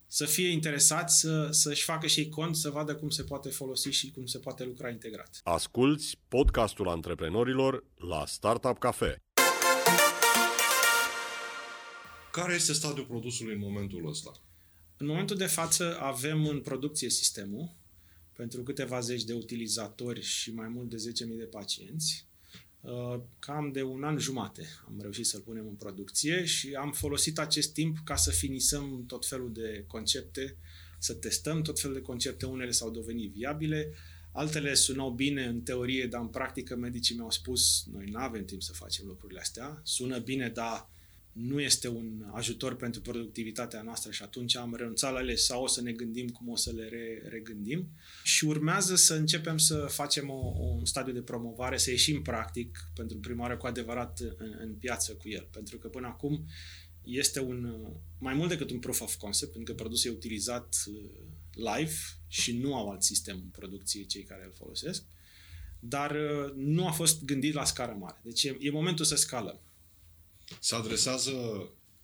să 0.08 0.26
fie 0.26 0.48
interesați 0.48 1.20
să, 1.20 1.48
să-și 1.52 1.84
facă 1.84 2.08
și 2.08 2.20
ei 2.20 2.30
cont, 2.30 2.56
să 2.56 2.70
vadă 2.70 2.96
cum 2.96 3.10
se 3.10 3.24
poate 3.24 3.50
folosi 3.50 3.90
și 3.90 4.12
cum 4.12 4.26
se 4.26 4.38
poate 4.38 4.64
lucra 4.64 4.90
integrat. 4.90 5.40
Asculți 5.44 6.18
podcastul 6.28 6.88
antreprenorilor 6.88 7.84
la 7.96 8.26
Startup 8.26 8.80
Cafe. 8.80 9.22
Care 12.40 12.54
este 12.54 12.74
stadiul 12.74 13.06
produsului 13.06 13.54
în 13.54 13.60
momentul 13.60 14.08
ăsta? 14.08 14.32
În 14.98 15.08
momentul 15.08 15.38
de 15.38 15.46
față 15.46 15.98
avem 16.00 16.48
în 16.48 16.62
producție 16.62 17.10
sistemul, 17.10 17.76
pentru 18.36 18.64
câteva 18.64 19.00
zeci 19.00 19.24
de 19.24 19.34
utilizatori 19.34 20.22
și 20.22 20.54
mai 20.54 20.68
mult 20.68 20.90
de 20.90 20.96
10.000 21.32 21.38
de 21.38 21.44
pacienți. 21.44 22.26
Uh, 22.82 23.20
cam 23.40 23.72
de 23.72 23.84
un 23.84 24.04
an 24.04 24.18
jumate 24.18 24.68
am 24.88 24.98
reușit 25.02 25.26
să-l 25.26 25.40
punem 25.40 25.68
în 25.68 25.74
producție 25.74 26.46
și 26.46 26.74
am 26.74 26.92
folosit 26.92 27.40
acest 27.40 27.74
timp 27.74 27.98
ca 28.04 28.16
să 28.16 28.32
finisăm 28.32 29.04
tot 29.08 29.26
felul 29.26 29.54
de 29.54 29.84
concepte, 29.88 30.58
să 31.00 31.14
testăm 31.14 31.62
tot 31.62 31.80
felul 31.80 31.96
de 31.96 32.02
concepte, 32.02 32.46
unele 32.46 32.72
s-au 32.72 32.90
dovedit 32.92 33.32
viabile, 33.32 33.94
altele 34.32 34.74
sunau 34.74 35.10
bine 35.10 35.46
în 35.46 35.62
teorie, 35.62 36.08
dar 36.08 36.22
în 36.22 36.28
practică 36.28 36.76
medicii 36.76 37.16
mi-au 37.16 37.32
spus 37.32 37.86
noi 37.92 38.06
nu 38.06 38.20
avem 38.20 38.46
timp 38.46 38.62
să 38.62 38.74
facem 38.74 39.06
lucrurile 39.08 39.40
astea, 39.40 39.82
sună 39.84 40.20
bine, 40.20 40.50
dar 40.50 40.92
nu 41.34 41.60
este 41.60 41.88
un 41.88 42.26
ajutor 42.32 42.76
pentru 42.76 43.02
productivitatea 43.02 43.82
noastră 43.82 44.12
și 44.12 44.24
atunci 44.24 44.56
am 44.56 44.76
renunțat 44.76 45.14
la 45.14 45.20
ele 45.20 45.36
sau 45.36 45.64
o 45.64 45.68
să 45.68 45.82
ne 45.82 45.92
gândim 45.92 46.28
cum 46.28 46.50
o 46.50 46.56
să 46.56 46.72
le 46.72 46.88
re- 46.88 47.28
regândim. 47.30 47.90
Și 48.24 48.46
urmează 48.46 48.96
să 48.96 49.14
începem 49.14 49.58
să 49.58 49.86
facem 49.90 50.30
o, 50.30 50.54
un 50.60 50.86
stadiu 50.86 51.14
de 51.14 51.22
promovare, 51.22 51.78
să 51.78 51.90
ieșim 51.90 52.22
practic 52.22 52.90
pentru 52.96 53.18
prima 53.18 53.42
oară 53.42 53.58
cu 53.58 53.66
adevărat 53.66 54.20
în, 54.20 54.56
în 54.60 54.74
piață 54.74 55.14
cu 55.14 55.30
el, 55.30 55.48
pentru 55.52 55.78
că 55.78 55.88
până 55.88 56.08
acum 56.08 56.46
este 57.04 57.40
un 57.40 57.76
mai 58.18 58.34
mult 58.34 58.50
decât 58.50 58.72
un 58.72 58.80
proof 58.80 59.02
of 59.02 59.16
concept, 59.16 59.52
pentru 59.52 59.74
că 59.74 59.82
produsul 59.82 60.12
e 60.12 60.14
utilizat 60.14 60.76
uh, 60.88 60.96
live 61.52 61.96
și 62.28 62.58
nu 62.58 62.76
au 62.76 62.90
alt 62.90 63.04
sistem 63.04 63.36
în 63.36 63.50
producție 63.50 64.04
cei 64.04 64.24
care 64.24 64.44
îl 64.46 64.54
folosesc, 64.54 65.04
dar 65.80 66.12
uh, 66.12 66.54
nu 66.56 66.88
a 66.88 66.92
fost 66.92 67.24
gândit 67.24 67.54
la 67.54 67.66
scară 67.66 67.96
mare. 68.00 68.20
Deci 68.24 68.44
e, 68.44 68.58
e 68.60 68.72
momentul 68.72 69.06
să 69.06 69.16
scalăm 69.16 69.60
se 70.60 70.76
adresează 70.76 71.32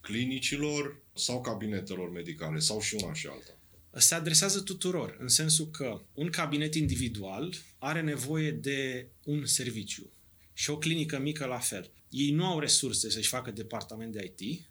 clinicilor 0.01 1.03
sau 1.15 1.41
cabinetelor 1.41 2.11
medicale 2.11 2.59
sau 2.59 2.81
și 2.81 2.95
una 3.03 3.13
și 3.13 3.27
alta? 3.27 3.53
Se 3.93 4.15
adresează 4.15 4.61
tuturor, 4.61 5.17
în 5.19 5.27
sensul 5.27 5.69
că 5.69 6.01
un 6.13 6.29
cabinet 6.29 6.75
individual 6.75 7.53
are 7.77 8.01
nevoie 8.01 8.51
de 8.51 9.07
un 9.23 9.45
serviciu 9.45 10.11
și 10.53 10.69
o 10.69 10.77
clinică 10.77 11.19
mică 11.19 11.45
la 11.45 11.59
fel. 11.59 11.91
Ei 12.09 12.31
nu 12.31 12.45
au 12.45 12.59
resurse 12.59 13.09
să-și 13.09 13.29
facă 13.29 13.51
departament 13.51 14.11
de 14.11 14.33
IT, 14.35 14.69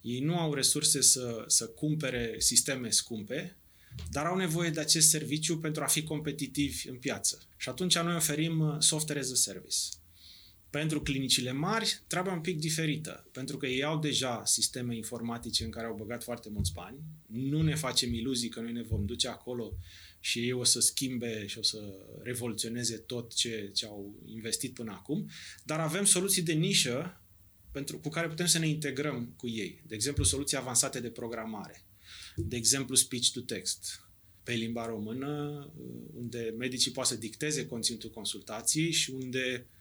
ei 0.00 0.20
nu 0.20 0.38
au 0.38 0.54
resurse 0.54 1.00
să, 1.00 1.44
să 1.46 1.66
cumpere 1.66 2.34
sisteme 2.38 2.90
scumpe, 2.90 3.56
dar 4.10 4.26
au 4.26 4.36
nevoie 4.36 4.70
de 4.70 4.80
acest 4.80 5.08
serviciu 5.08 5.58
pentru 5.58 5.82
a 5.82 5.86
fi 5.86 6.02
competitivi 6.02 6.88
în 6.88 6.96
piață. 6.96 7.42
Și 7.56 7.68
atunci 7.68 7.98
noi 7.98 8.14
oferim 8.14 8.60
uh, 8.60 8.76
software 8.78 9.20
as 9.20 9.30
a 9.30 9.34
service. 9.34 9.76
Pentru 10.72 11.02
clinicile 11.02 11.52
mari, 11.52 12.02
treaba 12.06 12.32
un 12.32 12.40
pic 12.40 12.58
diferită, 12.58 13.28
pentru 13.32 13.56
că 13.56 13.66
ei 13.66 13.82
au 13.82 13.98
deja 13.98 14.42
sisteme 14.44 14.96
informatice 14.96 15.64
în 15.64 15.70
care 15.70 15.86
au 15.86 15.94
băgat 15.94 16.22
foarte 16.22 16.48
mulți 16.48 16.72
bani. 16.72 16.96
Nu 17.26 17.62
ne 17.62 17.74
facem 17.74 18.14
iluzii 18.14 18.48
că 18.48 18.60
noi 18.60 18.72
ne 18.72 18.82
vom 18.82 19.04
duce 19.04 19.28
acolo 19.28 19.76
și 20.20 20.38
ei 20.38 20.52
o 20.52 20.64
să 20.64 20.80
schimbe 20.80 21.46
și 21.46 21.58
o 21.58 21.62
să 21.62 21.78
revoluționeze 22.22 22.96
tot 22.96 23.34
ce, 23.34 23.70
ce 23.74 23.86
au 23.86 24.22
investit 24.24 24.74
până 24.74 24.90
acum, 24.90 25.30
dar 25.64 25.80
avem 25.80 26.04
soluții 26.04 26.42
de 26.42 26.52
nișă 26.52 27.20
pentru, 27.70 27.98
cu 27.98 28.08
care 28.08 28.28
putem 28.28 28.46
să 28.46 28.58
ne 28.58 28.68
integrăm 28.68 29.34
cu 29.36 29.48
ei. 29.48 29.82
De 29.86 29.94
exemplu, 29.94 30.24
soluții 30.24 30.56
avansate 30.56 31.00
de 31.00 31.10
programare. 31.10 31.84
De 32.36 32.56
exemplu, 32.56 32.94
speech 32.94 33.30
to 33.30 33.40
text 33.40 34.06
pe 34.42 34.52
limba 34.52 34.86
română, 34.86 35.70
unde 36.14 36.54
medicii 36.58 36.90
poate 36.90 37.08
să 37.08 37.18
dicteze 37.18 37.66
conținutul 37.66 38.10
consultației 38.10 38.90
și 38.90 39.10
unde 39.10 39.66
uh, 39.66 39.80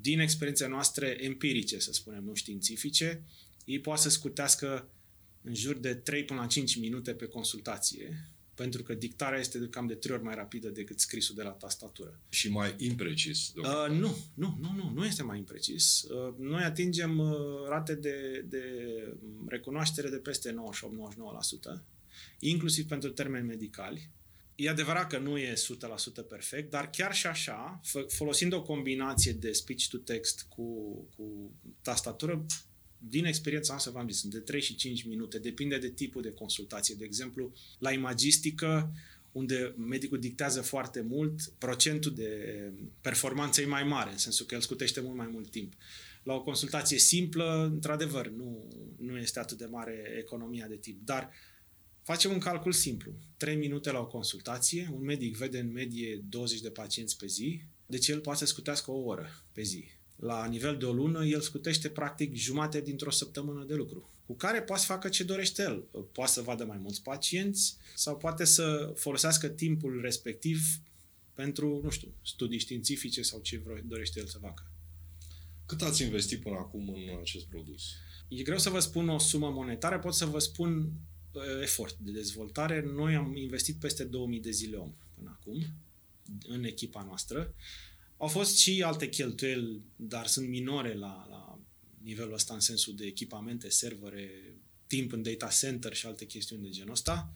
din 0.00 0.20
experiențe 0.20 0.66
noastre 0.66 1.24
empirice, 1.24 1.78
să 1.78 1.92
spunem, 1.92 2.24
nu 2.24 2.34
științifice, 2.34 3.22
ei 3.64 3.80
poate 3.80 4.00
să 4.00 4.08
scutească 4.08 4.88
în 5.42 5.54
jur 5.54 5.76
de 5.76 5.94
3 5.94 6.24
până 6.24 6.40
la 6.40 6.46
5 6.46 6.76
minute 6.76 7.14
pe 7.14 7.26
consultație, 7.26 8.26
pentru 8.54 8.82
că 8.82 8.94
dictarea 8.94 9.38
este 9.38 9.58
cam 9.70 9.86
de 9.86 9.94
3 9.94 10.14
ori 10.14 10.24
mai 10.24 10.34
rapidă 10.34 10.68
decât 10.68 11.00
scrisul 11.00 11.34
de 11.34 11.42
la 11.42 11.50
tastatură. 11.50 12.20
Și 12.28 12.50
mai 12.50 12.74
imprecis? 12.78 13.52
Uh, 13.56 13.90
nu, 13.90 14.16
nu, 14.34 14.58
nu, 14.60 14.72
nu, 14.76 14.90
nu 14.94 15.04
este 15.04 15.22
mai 15.22 15.38
imprecis. 15.38 16.02
Uh, 16.02 16.34
noi 16.38 16.62
atingem 16.62 17.18
uh, 17.18 17.36
rate 17.68 17.94
de, 17.94 18.44
de 18.48 18.64
recunoaștere 19.46 20.08
de 20.08 20.16
peste 20.16 20.54
98-99%, 21.78 21.82
inclusiv 22.38 22.86
pentru 22.86 23.10
termeni 23.10 23.46
medicali. 23.46 24.10
E 24.54 24.68
adevărat 24.68 25.08
că 25.08 25.18
nu 25.18 25.38
e 25.38 25.52
100% 25.52 25.56
perfect, 26.28 26.70
dar 26.70 26.90
chiar 26.90 27.14
și 27.14 27.26
așa, 27.26 27.80
folosind 28.08 28.52
o 28.52 28.62
combinație 28.62 29.32
de 29.32 29.52
speech-to-text 29.52 30.46
cu, 30.48 30.62
cu 31.16 31.50
tastatură, 31.82 32.46
din 33.08 33.24
experiența 33.24 33.72
noastră 33.72 33.92
v-am 33.92 34.08
zis, 34.08 34.20
sunt 34.20 34.32
de 34.32 34.38
3 34.38 34.60
și 34.60 34.74
5 34.74 35.02
minute, 35.02 35.38
depinde 35.38 35.78
de 35.78 35.90
tipul 35.90 36.22
de 36.22 36.32
consultație. 36.32 36.94
De 36.98 37.04
exemplu, 37.04 37.52
la 37.78 37.92
imagistică, 37.92 38.92
unde 39.32 39.74
medicul 39.76 40.18
dictează 40.18 40.60
foarte 40.60 41.00
mult, 41.00 41.40
procentul 41.58 42.14
de 42.14 42.72
performanță 43.00 43.60
e 43.60 43.66
mai 43.66 43.84
mare, 43.84 44.10
în 44.10 44.18
sensul 44.18 44.46
că 44.46 44.54
el 44.54 44.60
scutește 44.60 45.00
mult 45.00 45.16
mai 45.16 45.28
mult 45.32 45.50
timp. 45.50 45.72
La 46.22 46.34
o 46.34 46.42
consultație 46.42 46.98
simplă, 46.98 47.70
într-adevăr, 47.72 48.28
nu, 48.28 48.68
nu 48.98 49.18
este 49.18 49.38
atât 49.38 49.58
de 49.58 49.64
mare 49.64 50.14
economia 50.18 50.66
de 50.66 50.76
timp, 50.76 51.04
dar 51.04 51.30
Facem 52.02 52.32
un 52.32 52.38
calcul 52.38 52.72
simplu. 52.72 53.12
3 53.36 53.56
minute 53.56 53.90
la 53.90 53.98
o 53.98 54.06
consultație, 54.06 54.90
un 54.92 55.04
medic 55.04 55.36
vede 55.36 55.58
în 55.58 55.72
medie 55.72 56.22
20 56.28 56.60
de 56.60 56.70
pacienți 56.70 57.16
pe 57.16 57.26
zi, 57.26 57.62
deci 57.86 58.08
el 58.08 58.20
poate 58.20 58.38
să 58.38 58.46
scutească 58.46 58.90
o 58.90 58.98
oră 58.98 59.42
pe 59.52 59.62
zi. 59.62 59.84
La 60.16 60.46
nivel 60.46 60.76
de 60.76 60.84
o 60.84 60.92
lună, 60.92 61.24
el 61.24 61.40
scutește 61.40 61.88
practic 61.88 62.34
jumate 62.34 62.80
dintr-o 62.80 63.10
săptămână 63.10 63.64
de 63.64 63.74
lucru, 63.74 64.10
cu 64.26 64.34
care 64.34 64.62
poate 64.62 64.80
să 64.82 64.92
facă 64.92 65.08
ce 65.08 65.24
dorește 65.24 65.62
el. 65.62 65.84
Poate 66.12 66.32
să 66.32 66.40
vadă 66.40 66.64
mai 66.64 66.78
mulți 66.78 67.02
pacienți 67.02 67.76
sau 67.94 68.16
poate 68.16 68.44
să 68.44 68.92
folosească 68.96 69.48
timpul 69.48 70.00
respectiv 70.00 70.60
pentru, 71.34 71.80
nu 71.82 71.90
știu, 71.90 72.14
studii 72.24 72.58
științifice 72.58 73.22
sau 73.22 73.40
ce 73.40 73.62
dorește 73.84 74.20
el 74.20 74.26
să 74.26 74.38
facă. 74.38 74.70
Cât 75.66 75.82
ați 75.82 76.02
investit 76.02 76.40
până 76.40 76.56
acum 76.56 76.88
în 76.88 77.18
acest 77.20 77.44
produs? 77.44 77.82
E 78.28 78.42
greu 78.42 78.58
să 78.58 78.70
vă 78.70 78.78
spun 78.78 79.08
o 79.08 79.18
sumă 79.18 79.50
monetară, 79.50 79.98
pot 79.98 80.14
să 80.14 80.26
vă 80.26 80.38
spun 80.38 80.72
Uh, 80.72 81.11
efort 81.62 81.96
de 81.98 82.10
dezvoltare. 82.10 82.82
Noi 82.94 83.14
am 83.14 83.36
investit 83.36 83.76
peste 83.76 84.04
2000 84.04 84.40
de 84.40 84.50
zile 84.50 84.76
om 84.76 84.94
până 85.14 85.38
acum 85.40 85.64
în 86.48 86.64
echipa 86.64 87.02
noastră. 87.02 87.54
Au 88.16 88.28
fost 88.28 88.58
și 88.58 88.82
alte 88.82 89.08
cheltuieli, 89.08 89.80
dar 89.96 90.26
sunt 90.26 90.48
minore 90.48 90.94
la, 90.94 91.26
la 91.30 91.58
nivelul 92.02 92.32
ăsta 92.32 92.54
în 92.54 92.60
sensul 92.60 92.94
de 92.94 93.06
echipamente, 93.06 93.68
servere, 93.68 94.30
timp 94.86 95.12
în 95.12 95.22
data 95.22 95.48
center 95.48 95.94
și 95.94 96.06
alte 96.06 96.26
chestiuni 96.26 96.62
de 96.62 96.68
genul 96.68 96.92
ăsta. 96.92 97.32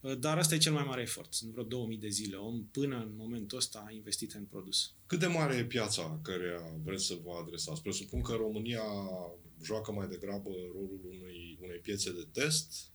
Uh, 0.00 0.18
dar 0.18 0.38
asta 0.38 0.54
e 0.54 0.58
cel 0.58 0.72
mai 0.72 0.84
mare 0.84 1.02
efort. 1.02 1.32
Sunt 1.32 1.50
vreo 1.50 1.64
2000 1.64 1.98
de 1.98 2.08
zile 2.08 2.36
om 2.36 2.66
până 2.66 2.96
în 2.96 3.12
momentul 3.16 3.58
ăsta 3.58 3.90
investit 3.94 4.32
în 4.32 4.44
produs. 4.44 4.94
Cât 5.06 5.18
de 5.18 5.26
mare 5.26 5.54
e 5.54 5.64
piața 5.64 6.20
care 6.22 6.78
vreți 6.84 7.04
să 7.04 7.18
vă 7.22 7.30
adresați? 7.42 7.82
Presupun 7.82 8.20
că 8.20 8.32
România 8.32 8.82
joacă 9.62 9.92
mai 9.92 10.08
degrabă 10.08 10.50
rolul 10.72 11.00
unei, 11.04 11.58
unei 11.62 11.78
piețe 11.78 12.12
de 12.12 12.26
test 12.32 12.92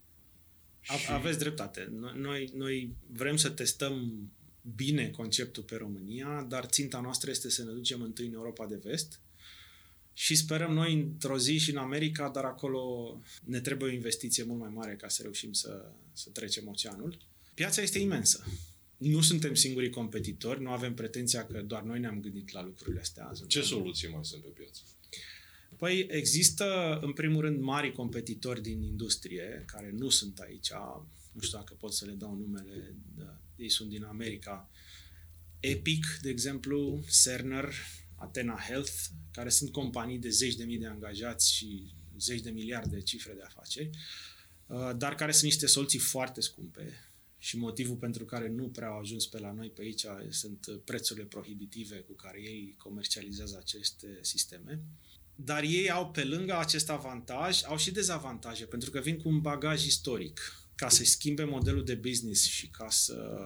și... 0.98 1.12
Aveți 1.12 1.40
dreptate. 1.40 1.92
Noi, 2.16 2.52
noi 2.56 2.96
vrem 3.08 3.38
să 3.38 3.50
testăm 3.50 4.24
bine 4.76 5.10
conceptul 5.10 5.64
pe 5.64 5.76
România, 5.76 6.46
dar 6.50 6.66
ținta 6.66 7.00
noastră 7.00 7.30
este 7.30 7.50
să 7.50 7.64
ne 7.64 7.72
ducem 7.72 8.02
întâi 8.02 8.26
în 8.26 8.34
Europa 8.34 8.66
de 8.66 8.80
Vest 8.84 9.20
și 10.14 10.36
sperăm 10.36 10.74
noi 10.74 10.94
într-o 10.94 11.38
zi 11.38 11.58
și 11.58 11.70
în 11.70 11.78
America, 11.78 12.30
dar 12.30 12.44
acolo 12.44 13.16
ne 13.44 13.60
trebuie 13.60 13.90
o 13.90 13.94
investiție 13.94 14.44
mult 14.44 14.60
mai 14.60 14.72
mare 14.74 14.96
ca 14.96 15.08
să 15.08 15.22
reușim 15.22 15.54
să, 15.54 15.92
să 16.14 16.30
trecem 16.30 16.68
oceanul. 16.68 17.18
Piața 17.54 17.82
este 17.82 18.00
imensă. 18.00 18.46
nu 18.98 19.22
suntem 19.22 19.54
singurii 19.54 19.90
competitori, 19.90 20.62
nu 20.62 20.70
avem 20.70 20.94
pretenția 20.94 21.46
că 21.46 21.62
doar 21.62 21.82
noi 21.82 22.00
ne-am 22.00 22.20
gândit 22.22 22.52
la 22.52 22.64
lucrurile 22.64 23.00
astea. 23.00 23.32
Ce 23.48 23.62
soluții 23.62 24.08
mai 24.08 24.26
sunt 24.26 24.42
pe 24.42 24.48
piață? 24.48 24.82
Păi 25.78 26.08
există, 26.10 27.00
în 27.02 27.14
primul 27.14 27.42
rând, 27.42 27.60
mari 27.62 27.92
competitori 27.92 28.62
din 28.62 28.82
industrie, 28.82 29.64
care 29.68 29.94
nu 29.98 30.10
sunt 30.10 30.40
aici, 30.40 30.72
nu 31.32 31.42
știu 31.42 31.58
dacă 31.58 31.74
pot 31.74 31.94
să 31.94 32.06
le 32.06 32.12
dau 32.12 32.36
numele, 32.36 32.96
da, 33.16 33.42
ei 33.56 33.70
sunt 33.70 33.90
din 33.90 34.04
America. 34.04 34.70
Epic, 35.60 36.06
de 36.22 36.30
exemplu, 36.30 37.04
Cerner, 37.24 37.74
Athena 38.16 38.60
Health, 38.68 38.94
care 39.32 39.50
sunt 39.50 39.72
companii 39.72 40.18
de 40.18 40.30
zeci 40.30 40.56
de 40.56 40.64
mii 40.64 40.78
de 40.78 40.88
angajați 40.88 41.54
și 41.54 41.94
zeci 42.20 42.42
de 42.42 42.50
miliarde 42.50 42.96
de 42.96 43.02
cifre 43.02 43.34
de 43.34 43.42
afaceri, 43.42 43.90
uh, 44.68 44.92
dar 44.98 45.16
care 45.16 45.32
sunt 45.32 45.44
niște 45.44 45.66
soluții 45.66 46.00
foarte 46.00 46.42
scumpe 46.42 46.94
și 47.38 47.58
motivul 47.58 47.96
pentru 47.96 48.26
care 48.26 48.48
nu 48.48 48.70
prea 48.70 48.88
au 48.88 49.00
ajuns 49.00 49.28
pe 49.28 49.40
la 49.40 49.52
noi 49.52 49.70
pe 49.70 49.82
aici 49.82 50.06
sunt 50.30 50.82
prețurile 50.86 51.26
prohibitive 51.26 51.96
cu 51.96 52.14
care 52.14 52.42
ei 52.42 52.76
comercializează 52.78 53.58
aceste 53.60 54.20
sisteme. 54.22 54.82
Dar 55.44 55.64
ei 55.64 55.90
au 55.90 56.12
pe 56.12 56.24
lângă 56.24 56.58
acest 56.58 56.90
avantaj, 56.90 57.64
au 57.64 57.78
și 57.78 57.92
dezavantaje, 57.92 58.66
pentru 58.66 58.92
că 58.92 59.00
vin 59.00 59.18
cu 59.18 59.30
un 59.30 59.42
bagaj 59.42 59.86
istoric. 59.86 60.68
Ca 60.76 60.90
să 60.90 61.04
schimbe 61.04 61.44
modelul 61.44 61.86
de 61.86 61.96
business 61.96 62.44
și 62.44 62.68
ca 62.68 62.90
să 62.90 63.40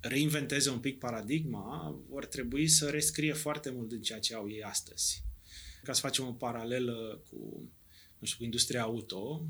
reinventeze 0.00 0.70
un 0.70 0.78
pic 0.78 0.98
paradigma, 0.98 2.00
vor 2.08 2.26
trebui 2.26 2.68
să 2.68 2.88
rescrie 2.88 3.32
foarte 3.32 3.70
mult 3.70 3.88
din 3.88 4.02
ceea 4.02 4.18
ce 4.18 4.34
au 4.34 4.50
ei 4.50 4.62
astăzi. 4.62 5.22
Ca 5.82 5.92
să 5.92 6.00
facem 6.00 6.26
o 6.26 6.32
paralelă 6.32 7.22
cu, 7.30 7.68
nu 8.18 8.26
știu, 8.26 8.38
cu 8.38 8.44
industria 8.44 8.82
auto, 8.82 9.46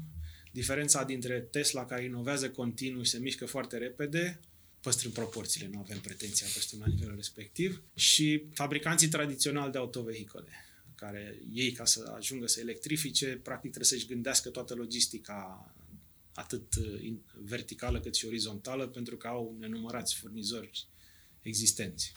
diferența 0.52 1.04
dintre 1.04 1.40
Tesla 1.40 1.86
care 1.86 2.04
inovează 2.04 2.50
continuu 2.50 3.02
și 3.02 3.10
se 3.10 3.18
mișcă 3.18 3.46
foarte 3.46 3.76
repede, 3.76 4.40
păstrând 4.80 5.14
proporțiile, 5.14 5.68
nu 5.72 5.78
avem 5.78 6.00
pretenția 6.00 6.46
păstrând 6.54 6.82
la 6.82 6.88
nivelul 6.88 7.16
respectiv, 7.16 7.82
și 7.94 8.44
fabricanții 8.52 9.08
tradiționali 9.08 9.72
de 9.72 9.78
autovehicole, 9.78 10.50
care 11.00 11.38
ei, 11.52 11.72
ca 11.72 11.84
să 11.84 12.12
ajungă 12.16 12.46
să 12.46 12.60
electrifice, 12.60 13.26
practic 13.26 13.70
trebuie 13.70 13.84
să-și 13.98 14.06
gândească 14.06 14.48
toată 14.48 14.74
logistica 14.74 15.72
atât 16.34 16.74
uh, 16.74 17.12
verticală 17.44 18.00
cât 18.00 18.14
și 18.14 18.26
orizontală, 18.26 18.88
pentru 18.88 19.16
că 19.16 19.26
au 19.26 19.56
nenumărați 19.58 20.14
furnizori 20.14 20.86
existenți. 21.42 22.12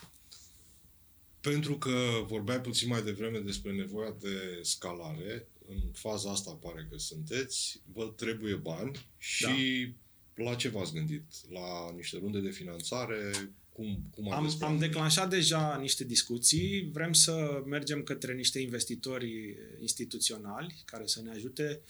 Pentru 1.40 1.78
că 1.78 2.24
vorbeai 2.26 2.60
puțin 2.60 2.88
mai 2.88 3.02
devreme 3.02 3.38
despre 3.38 3.72
nevoia 3.72 4.16
de 4.20 4.58
scalare, 4.62 5.48
în 5.68 5.80
faza 5.92 6.30
asta 6.30 6.50
pare 6.50 6.86
că 6.90 6.98
sunteți, 6.98 7.80
vă 7.92 8.12
trebuie 8.16 8.54
bani 8.54 9.06
și 9.18 9.94
da. 10.34 10.42
la 10.44 10.54
ce 10.54 10.68
v-ați 10.68 10.92
gândit? 10.92 11.24
La 11.50 11.92
niște 11.96 12.18
runde 12.18 12.40
de 12.40 12.50
finanțare? 12.50 13.50
Cum, 13.74 14.10
cum 14.14 14.32
am, 14.32 14.56
am 14.60 14.78
declanșat 14.78 15.30
deja 15.30 15.76
niște 15.80 16.04
discuții, 16.04 16.90
vrem 16.92 17.12
să 17.12 17.62
mergem 17.66 18.02
către 18.02 18.34
niște 18.34 18.58
investitori 18.58 19.56
instituționali 19.80 20.82
care 20.84 21.06
să 21.06 21.22
ne 21.22 21.30
ajute. 21.30 21.80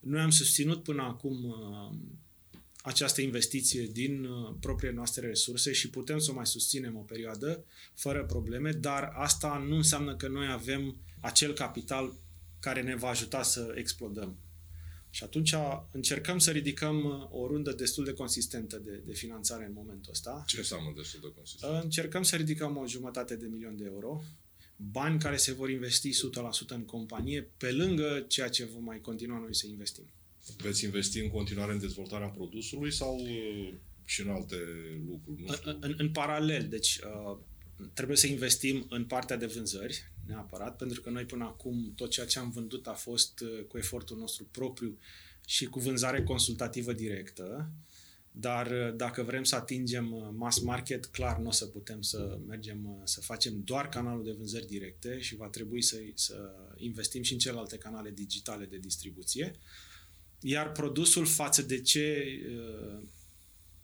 Noi 0.00 0.20
am 0.20 0.30
susținut 0.30 0.82
până 0.82 1.02
acum 1.02 1.44
uh, 1.44 1.96
această 2.82 3.20
investiție 3.20 3.88
din 3.92 4.24
uh, 4.24 4.54
propriile 4.60 4.94
noastre 4.94 5.26
resurse 5.26 5.72
și 5.72 5.90
putem 5.90 6.18
să 6.18 6.30
o 6.30 6.34
mai 6.34 6.46
susținem 6.46 6.96
o 6.96 7.00
perioadă 7.00 7.64
fără 7.94 8.24
probleme, 8.24 8.72
dar 8.72 9.12
asta 9.14 9.64
nu 9.68 9.76
înseamnă 9.76 10.16
că 10.16 10.28
noi 10.28 10.46
avem 10.50 10.96
acel 11.20 11.52
capital 11.52 12.14
care 12.60 12.82
ne 12.82 12.96
va 12.96 13.08
ajuta 13.08 13.42
să 13.42 13.72
explodăm. 13.76 14.36
Și 15.10 15.24
atunci 15.24 15.54
încercăm 15.90 16.38
să 16.38 16.50
ridicăm 16.50 17.04
uh, 17.04 17.40
o 17.40 17.46
rundă 17.46 17.72
destul 17.72 18.04
de 18.04 18.12
consistentă 18.12 18.78
de, 18.78 19.02
de 19.06 19.12
finanțare 19.12 19.64
în 19.64 19.72
momentul 19.72 20.12
ăsta. 20.12 20.44
Ce 20.46 20.58
înseamnă 20.58 20.92
destul 20.96 21.20
de 21.22 21.32
consistentă? 21.34 21.80
Încercăm 21.82 22.22
să 22.22 22.36
ridicăm 22.36 22.76
o 22.76 22.86
jumătate 22.86 23.36
de 23.36 23.46
milion 23.46 23.76
de 23.76 23.84
euro, 23.84 24.22
bani 24.76 25.18
care 25.18 25.36
se 25.36 25.52
vor 25.52 25.70
investi 25.70 26.10
100% 26.10 26.12
în 26.68 26.84
companie, 26.84 27.50
pe 27.56 27.72
lângă 27.72 28.24
ceea 28.28 28.48
ce 28.48 28.64
vom 28.64 28.84
mai 28.84 29.00
continua 29.00 29.38
noi 29.38 29.54
să 29.54 29.66
investim. 29.66 30.12
Veți 30.56 30.84
investi 30.84 31.18
în 31.18 31.30
continuare 31.30 31.72
în 31.72 31.78
dezvoltarea 31.78 32.28
produsului 32.28 32.92
sau 32.92 33.18
uh, 33.20 33.74
și 34.04 34.20
în 34.20 34.28
alte 34.28 34.56
lucruri? 35.06 35.42
Nu 35.42 35.52
știu. 35.52 35.70
În, 35.70 35.78
în, 35.80 35.94
în 35.98 36.10
paralel, 36.10 36.68
deci 36.68 36.98
uh, 36.98 37.38
trebuie 37.94 38.16
să 38.16 38.26
investim 38.26 38.86
în 38.88 39.04
partea 39.04 39.36
de 39.36 39.46
vânzări, 39.46 40.09
neapărat, 40.30 40.76
pentru 40.76 41.00
că 41.00 41.10
noi 41.10 41.24
până 41.24 41.44
acum 41.44 41.92
tot 41.96 42.10
ceea 42.10 42.26
ce 42.26 42.38
am 42.38 42.50
vândut 42.50 42.86
a 42.86 42.92
fost 42.92 43.40
uh, 43.40 43.64
cu 43.68 43.78
efortul 43.78 44.18
nostru 44.18 44.46
propriu 44.50 44.98
și 45.46 45.64
cu 45.66 45.78
vânzare 45.78 46.22
consultativă 46.22 46.92
directă, 46.92 47.70
dar 48.32 48.66
uh, 48.66 48.96
dacă 48.96 49.22
vrem 49.22 49.44
să 49.44 49.56
atingem 49.56 50.12
uh, 50.12 50.28
mass 50.32 50.60
market, 50.60 51.06
clar 51.06 51.38
nu 51.38 51.48
o 51.48 51.52
să 51.52 51.66
putem 51.66 52.02
să 52.02 52.38
mergem 52.46 53.02
să 53.04 53.20
facem 53.20 53.60
doar 53.64 53.88
canalul 53.88 54.24
de 54.24 54.34
vânzări 54.38 54.66
directe 54.66 55.20
și 55.20 55.36
va 55.36 55.46
trebui 55.46 55.82
să, 55.82 55.96
să 56.14 56.50
investim 56.76 57.22
și 57.22 57.32
în 57.32 57.38
celelalte 57.38 57.76
canale 57.76 58.10
digitale 58.10 58.64
de 58.64 58.78
distribuție. 58.78 59.54
Iar 60.40 60.72
produsul 60.72 61.26
față 61.26 61.62
de 61.62 61.80
ce 61.80 62.24
uh, 62.46 63.02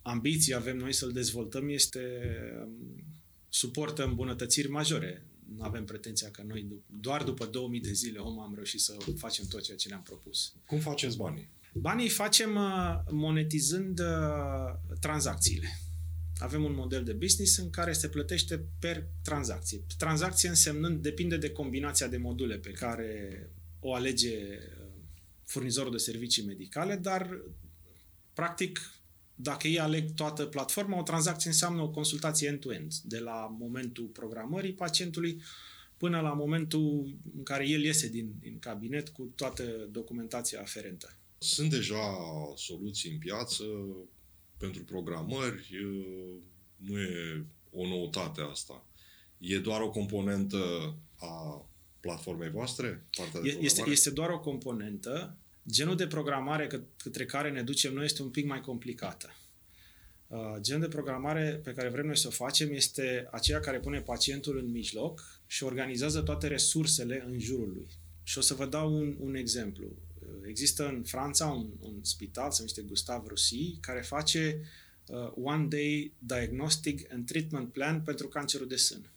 ambiții 0.01 0.53
avem 0.53 0.77
noi 0.77 0.93
să-l 0.93 1.11
dezvoltăm 1.11 1.69
este 1.69 2.21
um, 2.63 3.03
suportă 3.49 4.03
îmbunătățiri 4.03 4.69
majore 4.69 5.23
nu 5.55 5.63
avem 5.63 5.85
pretenția 5.85 6.31
că 6.31 6.43
noi 6.47 6.67
doar 6.99 7.23
după 7.23 7.45
2000 7.45 7.79
de 7.79 7.91
zile 7.91 8.19
om 8.19 8.39
am 8.39 8.53
reușit 8.55 8.79
să 8.79 8.97
facem 9.15 9.45
tot 9.45 9.61
ceea 9.61 9.77
ce 9.77 9.87
ne-am 9.87 10.03
propus. 10.03 10.53
Cum 10.65 10.79
faceți 10.79 11.17
banii? 11.17 11.49
Banii 11.73 12.09
facem 12.09 12.55
uh, 12.55 12.99
monetizând 13.11 13.99
uh, 13.99 14.95
tranzacțiile. 14.99 15.79
Avem 16.37 16.63
un 16.63 16.73
model 16.73 17.03
de 17.03 17.13
business 17.13 17.57
în 17.57 17.69
care 17.69 17.93
se 17.93 18.09
plătește 18.09 18.65
per 18.79 19.07
tranzacție. 19.21 19.81
Tranzacție 19.97 20.49
însemnând, 20.49 21.01
depinde 21.01 21.37
de 21.37 21.49
combinația 21.49 22.07
de 22.07 22.17
module 22.17 22.57
pe 22.57 22.71
care 22.71 23.49
o 23.79 23.93
alege 23.93 24.37
uh, 24.37 24.87
furnizorul 25.43 25.91
de 25.91 25.97
servicii 25.97 26.45
medicale, 26.45 26.95
dar 26.95 27.41
practic 28.33 28.96
dacă 29.39 29.67
ei 29.67 29.79
aleg 29.79 30.13
toată 30.13 30.45
platforma, 30.45 30.99
o 30.99 31.03
tranzacție 31.03 31.49
înseamnă 31.49 31.81
o 31.81 31.89
consultație 31.89 32.47
end-to-end, 32.47 32.93
de 32.95 33.19
la 33.19 33.55
momentul 33.59 34.05
programării 34.05 34.73
pacientului 34.73 35.41
până 35.97 36.19
la 36.19 36.33
momentul 36.33 37.15
în 37.37 37.43
care 37.43 37.67
el 37.67 37.83
iese 37.83 38.09
din, 38.09 38.33
din 38.39 38.59
cabinet 38.59 39.09
cu 39.09 39.31
toată 39.35 39.63
documentația 39.91 40.61
aferentă. 40.61 41.15
Sunt 41.37 41.69
deja 41.69 42.17
soluții 42.55 43.11
în 43.11 43.17
piață 43.17 43.63
pentru 44.57 44.83
programări, 44.83 45.69
nu 46.75 46.99
e 46.99 47.45
o 47.71 47.87
noutate 47.87 48.41
asta. 48.41 48.85
E 49.37 49.59
doar 49.59 49.81
o 49.81 49.89
componentă 49.89 50.95
a 51.15 51.65
platformei 51.99 52.49
voastre? 52.49 53.07
Partea 53.17 53.41
de 53.41 53.57
este, 53.61 53.89
este 53.89 54.09
doar 54.09 54.29
o 54.29 54.39
componentă 54.39 55.37
genul 55.69 55.95
de 55.95 56.07
programare 56.07 56.67
către 56.97 57.25
care 57.25 57.51
ne 57.51 57.61
ducem 57.61 57.93
noi 57.93 58.05
este 58.05 58.21
un 58.21 58.29
pic 58.29 58.45
mai 58.45 58.61
complicată. 58.61 59.35
Uh, 60.27 60.55
genul 60.61 60.81
de 60.81 60.87
programare 60.87 61.61
pe 61.63 61.73
care 61.73 61.89
vrem 61.89 62.05
noi 62.05 62.17
să 62.17 62.27
o 62.27 62.31
facem 62.31 62.71
este 62.71 63.27
aceea 63.31 63.59
care 63.59 63.79
pune 63.79 64.01
pacientul 64.01 64.57
în 64.57 64.71
mijloc 64.71 65.41
și 65.45 65.63
organizează 65.63 66.21
toate 66.21 66.47
resursele 66.47 67.23
în 67.27 67.39
jurul 67.39 67.71
lui. 67.73 67.87
Și 68.23 68.37
o 68.37 68.41
să 68.41 68.53
vă 68.53 68.65
dau 68.65 68.93
un, 68.93 69.15
un 69.19 69.35
exemplu. 69.35 69.85
Uh, 69.85 70.27
există 70.47 70.87
în 70.87 71.03
Franța 71.03 71.45
un, 71.45 71.67
un 71.79 71.99
spital, 72.01 72.51
se 72.51 72.57
numește 72.57 72.81
Gustave 72.81 73.23
Roussy, 73.27 73.77
care 73.81 74.01
face 74.01 74.59
uh, 75.07 75.31
One 75.43 75.65
Day 75.65 76.13
Diagnostic 76.19 77.13
and 77.13 77.25
Treatment 77.25 77.71
Plan 77.71 78.01
pentru 78.01 78.27
cancerul 78.27 78.67
de 78.67 78.75
sân. 78.75 79.09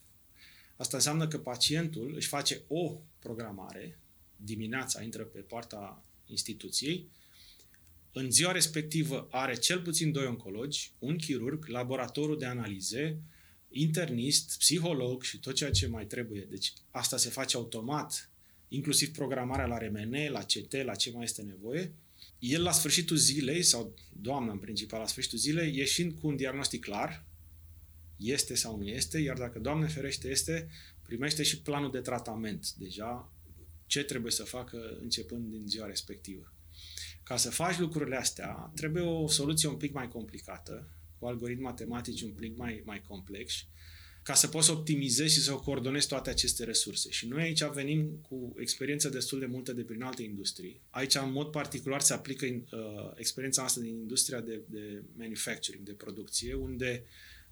Asta 0.76 0.96
înseamnă 0.96 1.28
că 1.28 1.38
pacientul 1.38 2.12
își 2.16 2.28
face 2.28 2.60
o 2.68 3.00
programare, 3.18 3.98
dimineața 4.36 5.02
intră 5.02 5.22
pe 5.22 5.38
poarta 5.38 6.04
instituției, 6.30 7.08
în 8.12 8.30
ziua 8.30 8.52
respectivă 8.52 9.28
are 9.30 9.54
cel 9.54 9.80
puțin 9.80 10.12
doi 10.12 10.26
oncologi, 10.26 10.92
un 10.98 11.16
chirurg, 11.16 11.66
laboratorul 11.66 12.38
de 12.38 12.44
analize, 12.44 13.20
internist, 13.68 14.58
psiholog 14.58 15.22
și 15.22 15.38
tot 15.38 15.54
ceea 15.54 15.70
ce 15.70 15.86
mai 15.86 16.06
trebuie. 16.06 16.46
Deci 16.50 16.72
asta 16.90 17.16
se 17.16 17.28
face 17.28 17.56
automat, 17.56 18.30
inclusiv 18.68 19.12
programarea 19.12 19.66
la 19.66 19.78
RMN, 19.78 20.30
la 20.30 20.40
CT, 20.40 20.72
la 20.84 20.94
ce 20.94 21.10
mai 21.10 21.24
este 21.24 21.42
nevoie. 21.42 21.92
El 22.38 22.62
la 22.62 22.72
sfârșitul 22.72 23.16
zilei, 23.16 23.62
sau 23.62 23.94
doamna 24.12 24.52
în 24.52 24.58
principal 24.58 25.00
la 25.00 25.06
sfârșitul 25.06 25.38
zilei, 25.38 25.76
ieșind 25.76 26.12
cu 26.20 26.26
un 26.26 26.36
diagnostic 26.36 26.80
clar, 26.80 27.24
este 28.16 28.54
sau 28.54 28.76
nu 28.76 28.86
este, 28.86 29.18
iar 29.18 29.38
dacă 29.38 29.58
Doamne 29.58 29.86
ferește 29.86 30.28
este, 30.28 30.68
primește 31.02 31.42
și 31.42 31.60
planul 31.60 31.90
de 31.90 32.00
tratament 32.00 32.72
deja 32.72 33.32
ce 33.90 34.02
trebuie 34.02 34.32
să 34.32 34.44
facă 34.44 34.98
începând 35.00 35.50
din 35.50 35.66
ziua 35.66 35.86
respectivă. 35.86 36.54
Ca 37.22 37.36
să 37.36 37.50
faci 37.50 37.78
lucrurile 37.78 38.16
astea, 38.16 38.72
trebuie 38.74 39.02
o 39.02 39.28
soluție 39.28 39.68
un 39.68 39.76
pic 39.76 39.92
mai 39.92 40.08
complicată, 40.08 40.88
cu 41.18 41.26
algoritmi 41.26 41.62
matematici 41.62 42.22
un 42.22 42.30
pic 42.30 42.56
mai, 42.56 42.82
mai 42.84 43.02
complex, 43.08 43.66
ca 44.22 44.34
să 44.34 44.48
poți 44.48 44.66
să 44.66 44.72
optimizezi 44.72 45.34
și 45.34 45.40
să 45.40 45.52
coordonezi 45.52 46.08
toate 46.08 46.30
aceste 46.30 46.64
resurse. 46.64 47.10
Și 47.10 47.26
noi 47.26 47.42
aici 47.42 47.64
venim 47.64 48.18
cu 48.28 48.54
experiență 48.58 49.08
destul 49.08 49.38
de 49.38 49.46
multă 49.46 49.72
de 49.72 49.82
prin 49.82 50.02
alte 50.02 50.22
industrii. 50.22 50.80
Aici, 50.90 51.14
în 51.14 51.32
mod 51.32 51.50
particular, 51.50 52.00
se 52.00 52.12
aplică 52.12 52.46
uh, 52.46 53.12
experiența 53.14 53.62
asta 53.62 53.80
din 53.80 53.94
industria 53.94 54.40
de, 54.40 54.60
de 54.68 55.02
manufacturing, 55.16 55.84
de 55.84 55.92
producție, 55.92 56.54
unde 56.54 57.04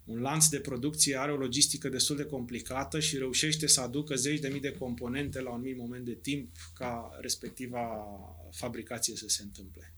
un 0.08 0.20
lanț 0.20 0.46
de 0.46 0.60
producție 0.60 1.16
are 1.16 1.32
o 1.32 1.36
logistică 1.36 1.88
destul 1.88 2.16
de 2.16 2.24
complicată 2.24 3.00
și 3.00 3.16
reușește 3.18 3.66
să 3.66 3.80
aducă 3.80 4.14
zeci 4.14 4.40
de 4.40 4.48
mii 4.48 4.60
de 4.60 4.72
componente 4.72 5.40
la 5.40 5.50
un 5.50 5.60
mic 5.60 5.76
moment 5.76 6.04
de 6.04 6.14
timp 6.14 6.56
ca 6.74 7.18
respectiva 7.20 8.06
fabricație 8.50 9.16
să 9.16 9.28
se 9.28 9.42
întâmple. 9.42 9.94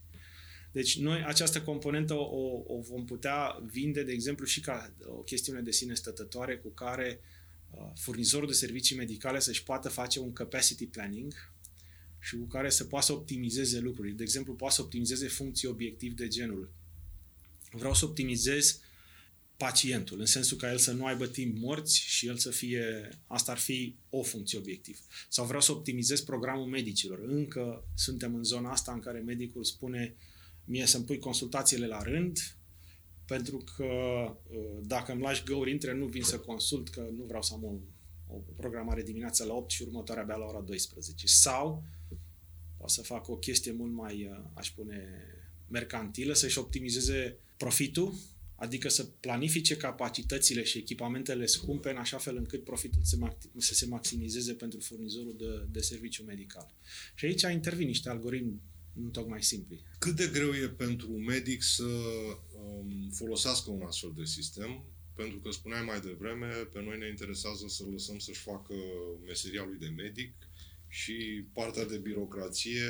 Deci 0.71 0.97
noi 0.99 1.23
această 1.25 1.61
componentă 1.61 2.13
o, 2.13 2.63
o 2.65 2.79
vom 2.81 3.05
putea 3.05 3.63
vinde, 3.65 4.03
de 4.03 4.11
exemplu, 4.11 4.45
și 4.45 4.59
ca 4.59 4.93
o 5.05 5.21
chestiune 5.21 5.61
de 5.61 5.71
sine 5.71 5.93
stătătoare 5.93 6.57
cu 6.57 6.69
care 6.69 7.19
uh, 7.71 7.91
furnizorul 7.95 8.47
de 8.47 8.53
servicii 8.53 8.95
medicale 8.95 9.39
să-și 9.39 9.63
poată 9.63 9.89
face 9.89 10.19
un 10.19 10.33
capacity 10.33 10.87
planning 10.87 11.33
și 12.19 12.35
cu 12.35 12.45
care 12.45 12.69
să 12.69 12.83
poată 12.83 13.05
să 13.05 13.13
optimizeze 13.13 13.79
lucruri. 13.79 14.11
De 14.11 14.23
exemplu, 14.23 14.53
poate 14.53 14.75
să 14.75 14.81
optimizeze 14.81 15.27
funcții 15.27 15.67
obiectiv 15.67 16.13
de 16.13 16.27
genul. 16.27 16.71
Vreau 17.71 17.93
să 17.93 18.05
optimizez 18.05 18.79
pacientul, 19.61 20.19
în 20.19 20.25
sensul 20.25 20.57
ca 20.57 20.71
el 20.71 20.77
să 20.77 20.91
nu 20.91 21.05
aibă 21.05 21.27
timp 21.27 21.57
morți 21.57 21.99
și 21.99 22.27
el 22.27 22.37
să 22.37 22.49
fie, 22.49 23.09
asta 23.27 23.51
ar 23.51 23.57
fi 23.57 23.95
o 24.09 24.21
funcție 24.21 24.57
obiectiv. 24.57 24.99
Sau 25.29 25.45
vreau 25.45 25.61
să 25.61 25.71
optimizez 25.71 26.21
programul 26.21 26.65
medicilor. 26.65 27.19
Încă 27.19 27.83
suntem 27.93 28.35
în 28.35 28.43
zona 28.43 28.71
asta 28.71 28.91
în 28.91 28.99
care 28.99 29.19
medicul 29.19 29.63
spune 29.63 30.15
mie 30.65 30.85
să-mi 30.85 31.03
pui 31.03 31.17
consultațiile 31.17 31.87
la 31.87 32.01
rând, 32.01 32.37
pentru 33.25 33.63
că 33.75 33.83
uh, 33.83 34.79
dacă 34.81 35.11
îmi 35.11 35.21
lași 35.21 35.43
găuri 35.43 35.71
între, 35.71 35.93
nu 35.93 36.05
vin 36.05 36.23
să 36.23 36.39
consult, 36.39 36.89
că 36.89 37.07
nu 37.17 37.23
vreau 37.23 37.41
să 37.41 37.53
am 37.53 37.63
o, 37.63 37.73
o 38.27 38.37
programare 38.55 39.03
dimineața 39.03 39.43
la 39.43 39.53
8 39.53 39.71
și 39.71 39.81
următoarea 39.81 40.23
abia 40.23 40.35
la 40.35 40.45
ora 40.45 40.59
12. 40.59 41.27
Sau 41.27 41.83
o 42.77 42.87
să 42.87 43.01
fac 43.01 43.27
o 43.27 43.37
chestie 43.37 43.71
mult 43.71 43.93
mai, 43.93 44.29
uh, 44.31 44.43
aș 44.53 44.67
spune, 44.67 45.07
mercantilă, 45.67 46.33
să-și 46.33 46.57
optimizeze 46.57 47.37
profitul 47.57 48.13
adică 48.61 48.89
să 48.89 49.03
planifice 49.03 49.77
capacitățile 49.77 50.63
și 50.63 50.77
echipamentele 50.77 51.45
scumpe 51.45 51.89
în 51.89 51.97
așa 51.97 52.17
fel 52.17 52.35
încât 52.35 52.63
profitul 52.63 53.01
să, 53.03 53.17
să 53.57 53.73
se 53.73 53.85
maximizeze 53.85 54.53
pentru 54.53 54.79
furnizorul 54.79 55.35
de, 55.37 55.67
de 55.71 55.81
serviciu 55.81 56.23
medical. 56.23 56.73
Și 57.15 57.25
aici 57.25 57.41
intervin 57.41 57.87
niște 57.87 58.09
algoritmi 58.09 58.61
nu 58.93 59.09
tocmai 59.09 59.43
simpli. 59.43 59.83
Cât 59.99 60.15
de 60.15 60.29
greu 60.33 60.53
e 60.53 60.67
pentru 60.67 61.13
un 61.13 61.23
medic 61.23 61.63
să 61.63 61.83
um, 61.83 63.09
folosească 63.13 63.71
un 63.71 63.81
astfel 63.81 64.13
de 64.15 64.25
sistem? 64.25 64.83
Pentru 65.15 65.39
că 65.39 65.51
spuneai 65.51 65.83
mai 65.83 65.99
devreme, 65.99 66.47
pe 66.47 66.81
noi 66.81 66.97
ne 66.97 67.07
interesează 67.07 67.65
să 67.67 67.83
lăsăm 67.91 68.19
să-și 68.19 68.41
facă 68.41 68.73
meseria 69.25 69.63
lui 69.63 69.77
de 69.79 69.93
medic 70.03 70.33
și 70.87 71.45
partea 71.53 71.85
de 71.85 71.97
birocrație 71.97 72.89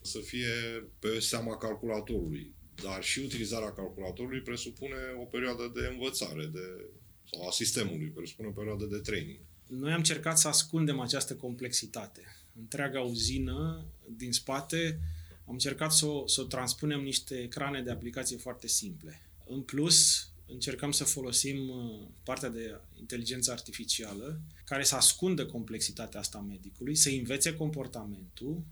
să 0.00 0.18
fie 0.18 0.54
pe 0.98 1.18
seama 1.18 1.56
calculatorului 1.56 2.54
dar 2.82 3.02
și 3.02 3.18
utilizarea 3.18 3.72
calculatorului 3.72 4.40
presupune 4.40 4.96
o 5.20 5.24
perioadă 5.24 5.72
de 5.74 5.86
învățare 5.86 6.46
de, 6.46 6.84
sau 7.30 7.48
a 7.48 7.50
sistemului, 7.50 8.06
presupune 8.06 8.48
o 8.48 8.52
perioadă 8.52 8.84
de 8.84 8.96
training. 8.96 9.38
Noi 9.66 9.90
am 9.90 9.96
încercat 9.96 10.38
să 10.38 10.48
ascundem 10.48 11.00
această 11.00 11.34
complexitate. 11.34 12.22
Întreaga 12.58 13.00
uzină 13.00 13.84
din 14.16 14.32
spate 14.32 15.00
am 15.46 15.52
încercat 15.52 15.92
să 15.92 16.06
o, 16.06 16.26
să 16.26 16.40
o 16.40 16.44
transpunem 16.44 17.00
niște 17.00 17.34
ecrane 17.34 17.82
de 17.82 17.90
aplicație 17.90 18.36
foarte 18.36 18.66
simple. 18.66 19.20
În 19.46 19.60
plus, 19.62 20.28
încercăm 20.46 20.90
să 20.90 21.04
folosim 21.04 21.68
uh, 21.68 22.06
partea 22.22 22.48
de 22.48 22.80
inteligență 22.98 23.50
artificială 23.50 24.40
care 24.64 24.84
să 24.84 24.94
ascundă 24.94 25.46
complexitatea 25.46 26.20
asta 26.20 26.38
a 26.38 26.40
medicului, 26.40 26.94
să 26.94 27.08
învețe 27.08 27.54
comportamentul 27.54 28.64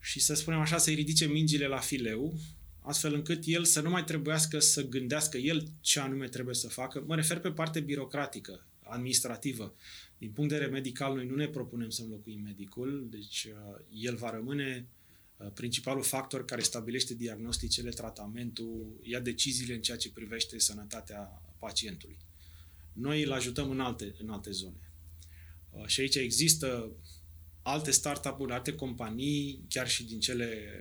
și 0.00 0.20
să 0.20 0.34
spunem 0.34 0.60
așa, 0.60 0.78
să-i 0.78 0.94
ridice 0.94 1.26
mingile 1.26 1.66
la 1.66 1.78
fileu 1.78 2.34
astfel 2.80 3.14
încât 3.14 3.42
el 3.44 3.64
să 3.64 3.80
nu 3.80 3.90
mai 3.90 4.04
trebuiască 4.04 4.58
să 4.58 4.88
gândească 4.88 5.36
el 5.36 5.68
ce 5.80 6.00
anume 6.00 6.28
trebuie 6.28 6.54
să 6.54 6.68
facă. 6.68 7.04
Mă 7.06 7.14
refer 7.14 7.38
pe 7.38 7.50
parte 7.50 7.80
birocratică, 7.80 8.66
administrativă. 8.82 9.74
Din 10.18 10.30
punct 10.30 10.50
de 10.50 10.56
vedere 10.56 10.72
medical, 10.72 11.14
noi 11.14 11.26
nu 11.26 11.34
ne 11.34 11.48
propunem 11.48 11.90
să 11.90 12.02
înlocuim 12.02 12.40
medicul, 12.40 13.06
deci 13.10 13.44
uh, 13.44 13.84
el 13.92 14.16
va 14.16 14.30
rămâne 14.30 14.88
uh, 15.36 15.50
principalul 15.54 16.02
factor 16.02 16.44
care 16.44 16.62
stabilește 16.62 17.14
diagnosticele, 17.14 17.90
tratamentul, 17.90 19.00
ia 19.02 19.20
deciziile 19.20 19.74
în 19.74 19.80
ceea 19.80 19.96
ce 19.96 20.12
privește 20.12 20.58
sănătatea 20.58 21.42
pacientului. 21.58 22.18
Noi 22.92 23.22
îl 23.22 23.32
ajutăm 23.32 23.70
în 23.70 23.80
alte, 23.80 24.14
în 24.18 24.30
alte 24.30 24.50
zone. 24.50 24.92
Uh, 25.70 25.86
și 25.86 26.00
aici 26.00 26.14
există 26.14 26.92
alte 27.62 27.90
startup-uri, 27.90 28.52
alte 28.52 28.74
companii, 28.74 29.64
chiar 29.68 29.88
și 29.88 30.04
din 30.04 30.20
cele 30.20 30.72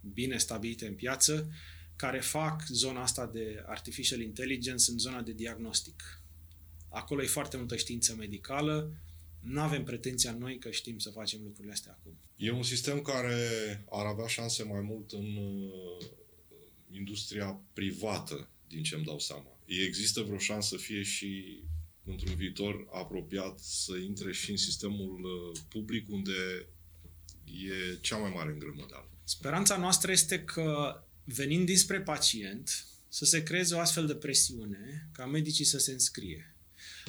bine 0.00 0.38
stabilite 0.38 0.86
în 0.86 0.94
piață, 0.94 1.50
care 1.96 2.20
fac 2.20 2.66
zona 2.66 3.02
asta 3.02 3.26
de 3.26 3.62
artificial 3.66 4.20
intelligence 4.20 4.90
în 4.90 4.98
zona 4.98 5.22
de 5.22 5.32
diagnostic. 5.32 6.22
Acolo 6.88 7.22
e 7.22 7.26
foarte 7.26 7.56
multă 7.56 7.76
știință 7.76 8.14
medicală, 8.14 8.92
nu 9.40 9.60
avem 9.60 9.84
pretenția 9.84 10.32
noi 10.32 10.58
că 10.58 10.70
știm 10.70 10.98
să 10.98 11.10
facem 11.10 11.40
lucrurile 11.42 11.72
astea 11.72 11.98
acum. 12.00 12.18
E 12.36 12.50
un 12.50 12.62
sistem 12.62 13.02
care 13.02 13.36
ar 13.90 14.06
avea 14.06 14.26
șanse 14.26 14.62
mai 14.62 14.80
mult 14.80 15.12
în 15.12 15.36
uh, 15.36 16.06
industria 16.90 17.60
privată, 17.72 18.48
din 18.68 18.82
ce 18.82 18.94
îmi 18.94 19.04
dau 19.04 19.18
seama. 19.18 19.58
Există 19.64 20.22
vreo 20.22 20.38
șansă 20.38 20.68
să 20.76 20.82
fie 20.82 21.02
și 21.02 21.60
într-un 22.04 22.34
viitor 22.34 22.86
apropiat 22.92 23.58
să 23.58 23.96
intre 23.96 24.32
și 24.32 24.50
în 24.50 24.56
sistemul 24.56 25.24
uh, 25.24 25.60
public 25.68 26.08
unde 26.08 26.68
e 27.44 27.96
cea 28.00 28.16
mai 28.16 28.32
mare 28.34 28.52
îngrămădare. 28.52 29.08
Speranța 29.28 29.76
noastră 29.76 30.12
este 30.12 30.40
că 30.40 31.00
venind 31.24 31.66
dinspre 31.66 32.00
pacient, 32.00 32.86
să 33.08 33.24
se 33.24 33.42
creeze 33.42 33.74
o 33.74 33.78
astfel 33.78 34.06
de 34.06 34.14
presiune 34.14 35.08
ca 35.12 35.26
medicii 35.26 35.64
să 35.64 35.78
se 35.78 35.92
înscrie. 35.92 36.54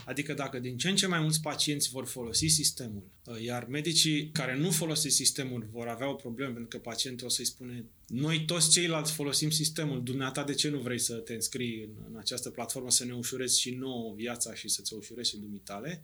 Adică 0.06 0.34
dacă 0.34 0.60
din 0.60 0.78
ce 0.78 0.90
în 0.90 0.96
ce 0.96 1.08
mai 1.08 1.20
mulți 1.20 1.42
pacienți 1.42 1.90
vor 1.90 2.06
folosi 2.06 2.48
sistemul, 2.48 3.04
uh, 3.26 3.42
iar 3.42 3.66
medicii 3.66 4.30
care 4.32 4.58
nu 4.58 4.72
folosesc 4.72 5.16
sistemul 5.16 5.68
vor 5.72 5.88
avea 5.88 6.10
o 6.10 6.14
problemă 6.14 6.54
pentru 6.54 6.78
că 6.78 6.90
pacientul 6.90 7.26
o 7.26 7.30
să-i 7.30 7.46
spune 7.46 7.86
noi 8.08 8.46
toți 8.46 8.70
ceilalți 8.70 9.12
folosim 9.12 9.50
sistemul, 9.50 10.04
dumneata 10.04 10.44
de 10.44 10.54
ce 10.54 10.70
nu 10.70 10.80
vrei 10.80 11.00
să 11.00 11.14
te 11.14 11.34
înscrii 11.34 11.84
în, 11.84 11.90
în 12.12 12.18
această 12.18 12.50
platformă 12.50 12.92
să 12.92 13.06
ne 13.06 13.14
ușurezi 13.14 13.60
și 13.60 13.72
nouă 13.72 14.14
viața 14.16 14.54
și 14.54 14.68
să-ți 14.68 14.94
o 14.94 14.98
ușurezi 14.98 15.30
și 15.30 15.38
dumitale, 15.38 16.04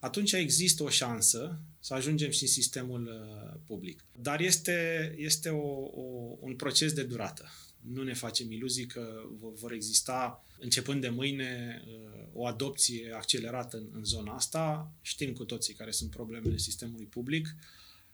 atunci 0.00 0.32
există 0.32 0.82
o 0.82 0.88
șansă 0.88 1.60
să 1.80 1.94
ajungem 1.94 2.30
și 2.30 2.42
în 2.42 2.48
sistemul 2.48 3.06
uh, 3.06 3.60
public. 3.66 4.04
Dar 4.20 4.40
este, 4.40 5.14
este 5.18 5.48
o, 5.48 5.78
o, 5.78 6.36
un 6.40 6.56
proces 6.56 6.92
de 6.92 7.02
durată. 7.02 7.48
Nu 7.80 8.02
ne 8.02 8.14
facem 8.14 8.52
iluzii 8.52 8.86
că 8.86 9.22
vor 9.38 9.72
exista, 9.72 10.44
începând 10.58 11.00
de 11.00 11.08
mâine, 11.08 11.82
uh, 11.86 12.26
o 12.32 12.46
adopție 12.46 13.12
accelerată 13.14 13.76
în, 13.76 13.86
în 13.92 14.04
zona 14.04 14.34
asta. 14.34 14.92
Știm 15.00 15.32
cu 15.32 15.44
toții 15.44 15.74
care 15.74 15.90
sunt 15.90 16.10
problemele 16.10 16.56
sistemului 16.56 17.06
public 17.06 17.54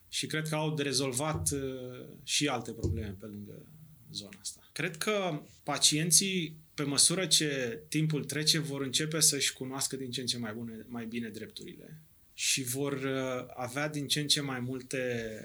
și 0.09 0.27
cred 0.27 0.49
că 0.49 0.55
au 0.55 0.75
de 0.75 0.83
rezolvat 0.83 1.51
uh, 1.51 2.07
și 2.23 2.49
alte 2.49 2.73
probleme 2.73 3.17
pe 3.19 3.27
lângă 3.27 3.67
zona 4.13 4.39
asta. 4.41 4.69
Cred 4.73 4.97
că 4.97 5.43
pacienții 5.63 6.57
pe 6.77 6.83
măsură 6.83 7.27
ce 7.27 7.83
timpul 7.89 8.25
trece, 8.25 8.59
vor 8.59 8.83
începe 8.83 9.21
să-și 9.21 9.53
cunoască 9.53 9.97
din 9.97 10.11
ce 10.11 10.21
în 10.21 10.27
ce 10.27 10.39
mai, 10.39 10.53
bune, 10.53 10.87
mai 10.89 11.07
bine 11.07 11.29
drepturile 11.29 12.01
și 12.33 12.63
vor 12.63 12.93
uh, 12.93 13.47
avea 13.55 13.89
din 13.89 14.07
ce 14.07 14.21
în 14.21 14.27
ce 14.27 14.41
mai 14.41 14.61
multe 14.61 15.03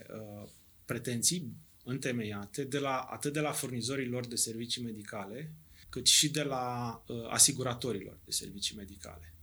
uh, 0.09 0.49
pretenții 0.85 1.53
întemeiate, 1.83 2.63
de 2.63 2.77
la, 2.77 2.97
atât 2.97 3.33
de 3.33 3.39
la 3.39 3.51
furnizorii 3.51 4.07
lor 4.07 4.27
de 4.27 4.35
servicii 4.35 4.83
medicale, 4.83 5.51
cât 5.89 6.07
și 6.07 6.29
de 6.29 6.43
la 6.43 7.03
uh, 7.07 7.15
asiguratorilor 7.29 8.17
de 8.25 8.31
servicii 8.31 8.75
medicale. 8.75 9.33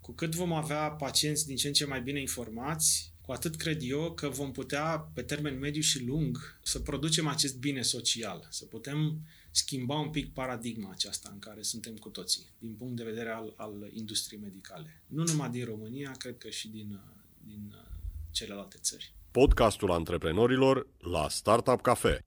Cu 0.00 0.12
cât 0.12 0.34
vom 0.34 0.52
avea 0.52 0.90
pacienți 0.90 1.46
din 1.46 1.56
ce 1.56 1.66
în 1.66 1.72
ce 1.72 1.86
mai 1.86 2.00
bine 2.02 2.20
informați, 2.20 3.12
cu 3.20 3.32
atât 3.32 3.56
cred 3.56 3.80
eu 3.82 4.12
că 4.12 4.28
vom 4.28 4.52
putea, 4.52 4.98
pe 5.14 5.22
termen 5.22 5.58
mediu 5.58 5.80
și 5.80 6.04
lung, 6.04 6.58
să 6.62 6.78
producem 6.78 7.26
acest 7.26 7.58
bine 7.58 7.82
social, 7.82 8.46
să 8.50 8.64
putem 8.64 9.20
schimba 9.56 9.98
un 9.98 10.10
pic 10.10 10.32
paradigma 10.32 10.90
aceasta 10.90 11.30
în 11.32 11.38
care 11.38 11.62
suntem 11.62 11.96
cu 11.96 12.08
toții, 12.08 12.46
din 12.58 12.74
punct 12.74 12.96
de 12.96 13.04
vedere 13.04 13.30
al, 13.30 13.54
al 13.56 13.90
industriei 13.92 14.40
medicale. 14.40 15.02
Nu 15.06 15.22
numai 15.22 15.50
din 15.50 15.64
România, 15.64 16.10
cred 16.10 16.38
că 16.38 16.48
și 16.48 16.68
din, 16.68 17.00
din 17.46 17.74
uh, 17.74 17.80
celelalte 18.30 18.76
țări. 18.80 19.14
Podcastul 19.30 19.90
antreprenorilor 19.90 20.86
la 20.98 21.28
Startup 21.28 21.80
Cafe. 21.80 22.18